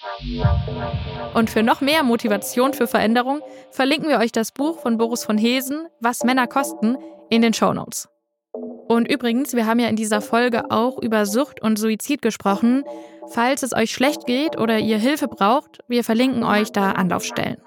Und 1.33 1.49
für 1.49 1.63
noch 1.63 1.79
mehr 1.79 2.03
Motivation 2.03 2.73
für 2.73 2.87
Veränderung 2.87 3.41
verlinken 3.71 4.09
wir 4.09 4.19
euch 4.19 4.33
das 4.33 4.51
Buch 4.51 4.79
von 4.79 4.97
Boris 4.97 5.23
von 5.23 5.37
Hesen, 5.37 5.87
Was 6.01 6.23
Männer 6.23 6.47
kosten, 6.47 6.97
in 7.29 7.41
den 7.41 7.53
Show 7.53 7.73
Notes. 7.73 8.09
Und 8.53 9.11
übrigens, 9.11 9.53
wir 9.53 9.65
haben 9.65 9.79
ja 9.79 9.87
in 9.87 9.95
dieser 9.95 10.21
Folge 10.21 10.71
auch 10.71 10.99
über 11.01 11.25
Sucht 11.25 11.61
und 11.61 11.77
Suizid 11.77 12.21
gesprochen. 12.21 12.83
Falls 13.29 13.61
es 13.61 13.73
euch 13.73 13.91
schlecht 13.91 14.25
geht 14.25 14.57
oder 14.57 14.79
ihr 14.79 14.97
Hilfe 14.97 15.27
braucht, 15.27 15.79
wir 15.87 16.03
verlinken 16.03 16.43
euch 16.43 16.71
da 16.71 16.93
Anlaufstellen. 16.93 17.57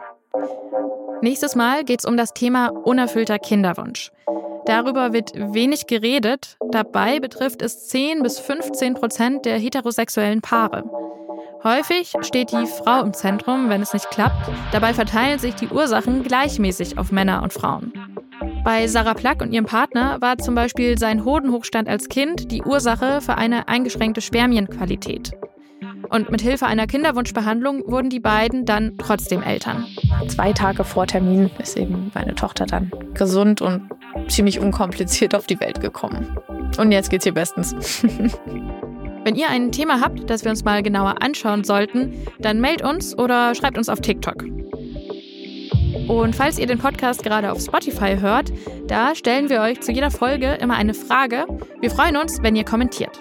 Nächstes 1.20 1.54
Mal 1.54 1.84
geht 1.84 2.00
es 2.00 2.04
um 2.04 2.16
das 2.16 2.34
Thema 2.34 2.68
unerfüllter 2.68 3.38
Kinderwunsch. 3.38 4.10
Darüber 4.66 5.12
wird 5.12 5.32
wenig 5.34 5.86
geredet. 5.86 6.56
Dabei 6.70 7.20
betrifft 7.20 7.62
es 7.62 7.88
10 7.88 8.22
bis 8.22 8.40
15 8.40 8.94
Prozent 8.94 9.44
der 9.44 9.58
heterosexuellen 9.58 10.40
Paare. 10.40 10.84
Häufig 11.64 12.12
steht 12.22 12.50
die 12.50 12.66
Frau 12.66 13.02
im 13.02 13.14
Zentrum, 13.14 13.68
wenn 13.68 13.82
es 13.82 13.92
nicht 13.92 14.10
klappt. 14.10 14.50
Dabei 14.72 14.94
verteilen 14.94 15.38
sich 15.38 15.54
die 15.54 15.68
Ursachen 15.68 16.24
gleichmäßig 16.24 16.98
auf 16.98 17.12
Männer 17.12 17.42
und 17.42 17.52
Frauen. 17.52 17.92
Bei 18.64 18.86
Sarah 18.86 19.14
Plack 19.14 19.42
und 19.42 19.52
ihrem 19.52 19.64
Partner 19.64 20.20
war 20.20 20.38
zum 20.38 20.54
Beispiel 20.54 20.96
sein 20.96 21.24
Hodenhochstand 21.24 21.88
als 21.88 22.08
Kind 22.08 22.52
die 22.52 22.62
Ursache 22.62 23.20
für 23.20 23.36
eine 23.36 23.66
eingeschränkte 23.66 24.20
Spermienqualität. 24.20 25.32
Und 26.10 26.30
mit 26.30 26.42
Hilfe 26.42 26.66
einer 26.66 26.86
Kinderwunschbehandlung 26.86 27.82
wurden 27.86 28.08
die 28.08 28.20
beiden 28.20 28.64
dann 28.64 28.98
trotzdem 28.98 29.42
Eltern. 29.42 29.86
Zwei 30.28 30.52
Tage 30.52 30.84
vor 30.84 31.06
Termin 31.06 31.50
ist 31.60 31.76
eben 31.76 32.12
meine 32.14 32.34
Tochter 32.36 32.66
dann 32.66 32.92
gesund 33.14 33.62
und 33.62 33.88
ziemlich 34.28 34.60
unkompliziert 34.60 35.34
auf 35.34 35.46
die 35.46 35.58
Welt 35.58 35.80
gekommen. 35.80 36.38
Und 36.78 36.92
jetzt 36.92 37.10
geht's 37.10 37.26
ihr 37.26 37.34
bestens. 37.34 37.74
Wenn 39.24 39.36
ihr 39.36 39.48
ein 39.48 39.72
Thema 39.72 40.00
habt, 40.00 40.28
das 40.30 40.44
wir 40.44 40.50
uns 40.50 40.64
mal 40.64 40.82
genauer 40.82 41.22
anschauen 41.22 41.64
sollten, 41.64 42.12
dann 42.38 42.60
meldet 42.60 42.86
uns 42.86 43.16
oder 43.16 43.54
schreibt 43.54 43.78
uns 43.78 43.88
auf 43.88 44.00
TikTok. 44.00 44.44
Und 46.08 46.34
falls 46.34 46.58
ihr 46.58 46.66
den 46.66 46.78
Podcast 46.78 47.22
gerade 47.22 47.52
auf 47.52 47.60
Spotify 47.60 48.16
hört, 48.18 48.52
da 48.86 49.14
stellen 49.14 49.48
wir 49.48 49.60
euch 49.60 49.80
zu 49.80 49.92
jeder 49.92 50.10
Folge 50.10 50.52
immer 50.54 50.74
eine 50.74 50.94
Frage. 50.94 51.46
Wir 51.80 51.90
freuen 51.90 52.16
uns, 52.16 52.42
wenn 52.42 52.56
ihr 52.56 52.64
kommentiert. 52.64 53.20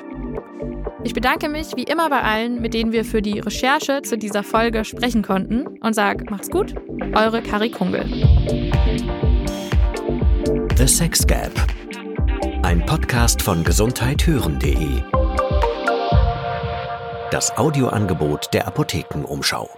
Ich 1.03 1.13
bedanke 1.13 1.49
mich 1.49 1.75
wie 1.75 1.83
immer 1.83 2.09
bei 2.09 2.21
allen, 2.21 2.61
mit 2.61 2.73
denen 2.73 2.91
wir 2.91 3.03
für 3.03 3.21
die 3.21 3.39
Recherche 3.39 4.01
zu 4.03 4.17
dieser 4.17 4.43
Folge 4.43 4.85
sprechen 4.85 5.23
konnten 5.23 5.67
und 5.79 5.93
sage, 5.93 6.25
macht's 6.29 6.49
gut, 6.49 6.75
eure 7.15 7.41
Kari 7.41 7.71
Kungel. 7.71 8.05
The 10.77 10.87
Sex 10.87 11.25
Gap. 11.25 11.51
Ein 12.63 12.85
Podcast 12.85 13.41
von 13.41 13.63
gesundheithören.de. 13.63 15.01
Das 17.31 17.57
Audioangebot 17.57 18.53
der 18.53 18.67
Apothekenumschau. 18.67 19.69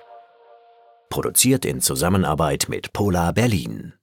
Produziert 1.14 1.64
in 1.64 1.80
Zusammenarbeit 1.80 2.70
mit 2.70 2.92
Polar 2.92 3.34
Berlin. 3.34 3.94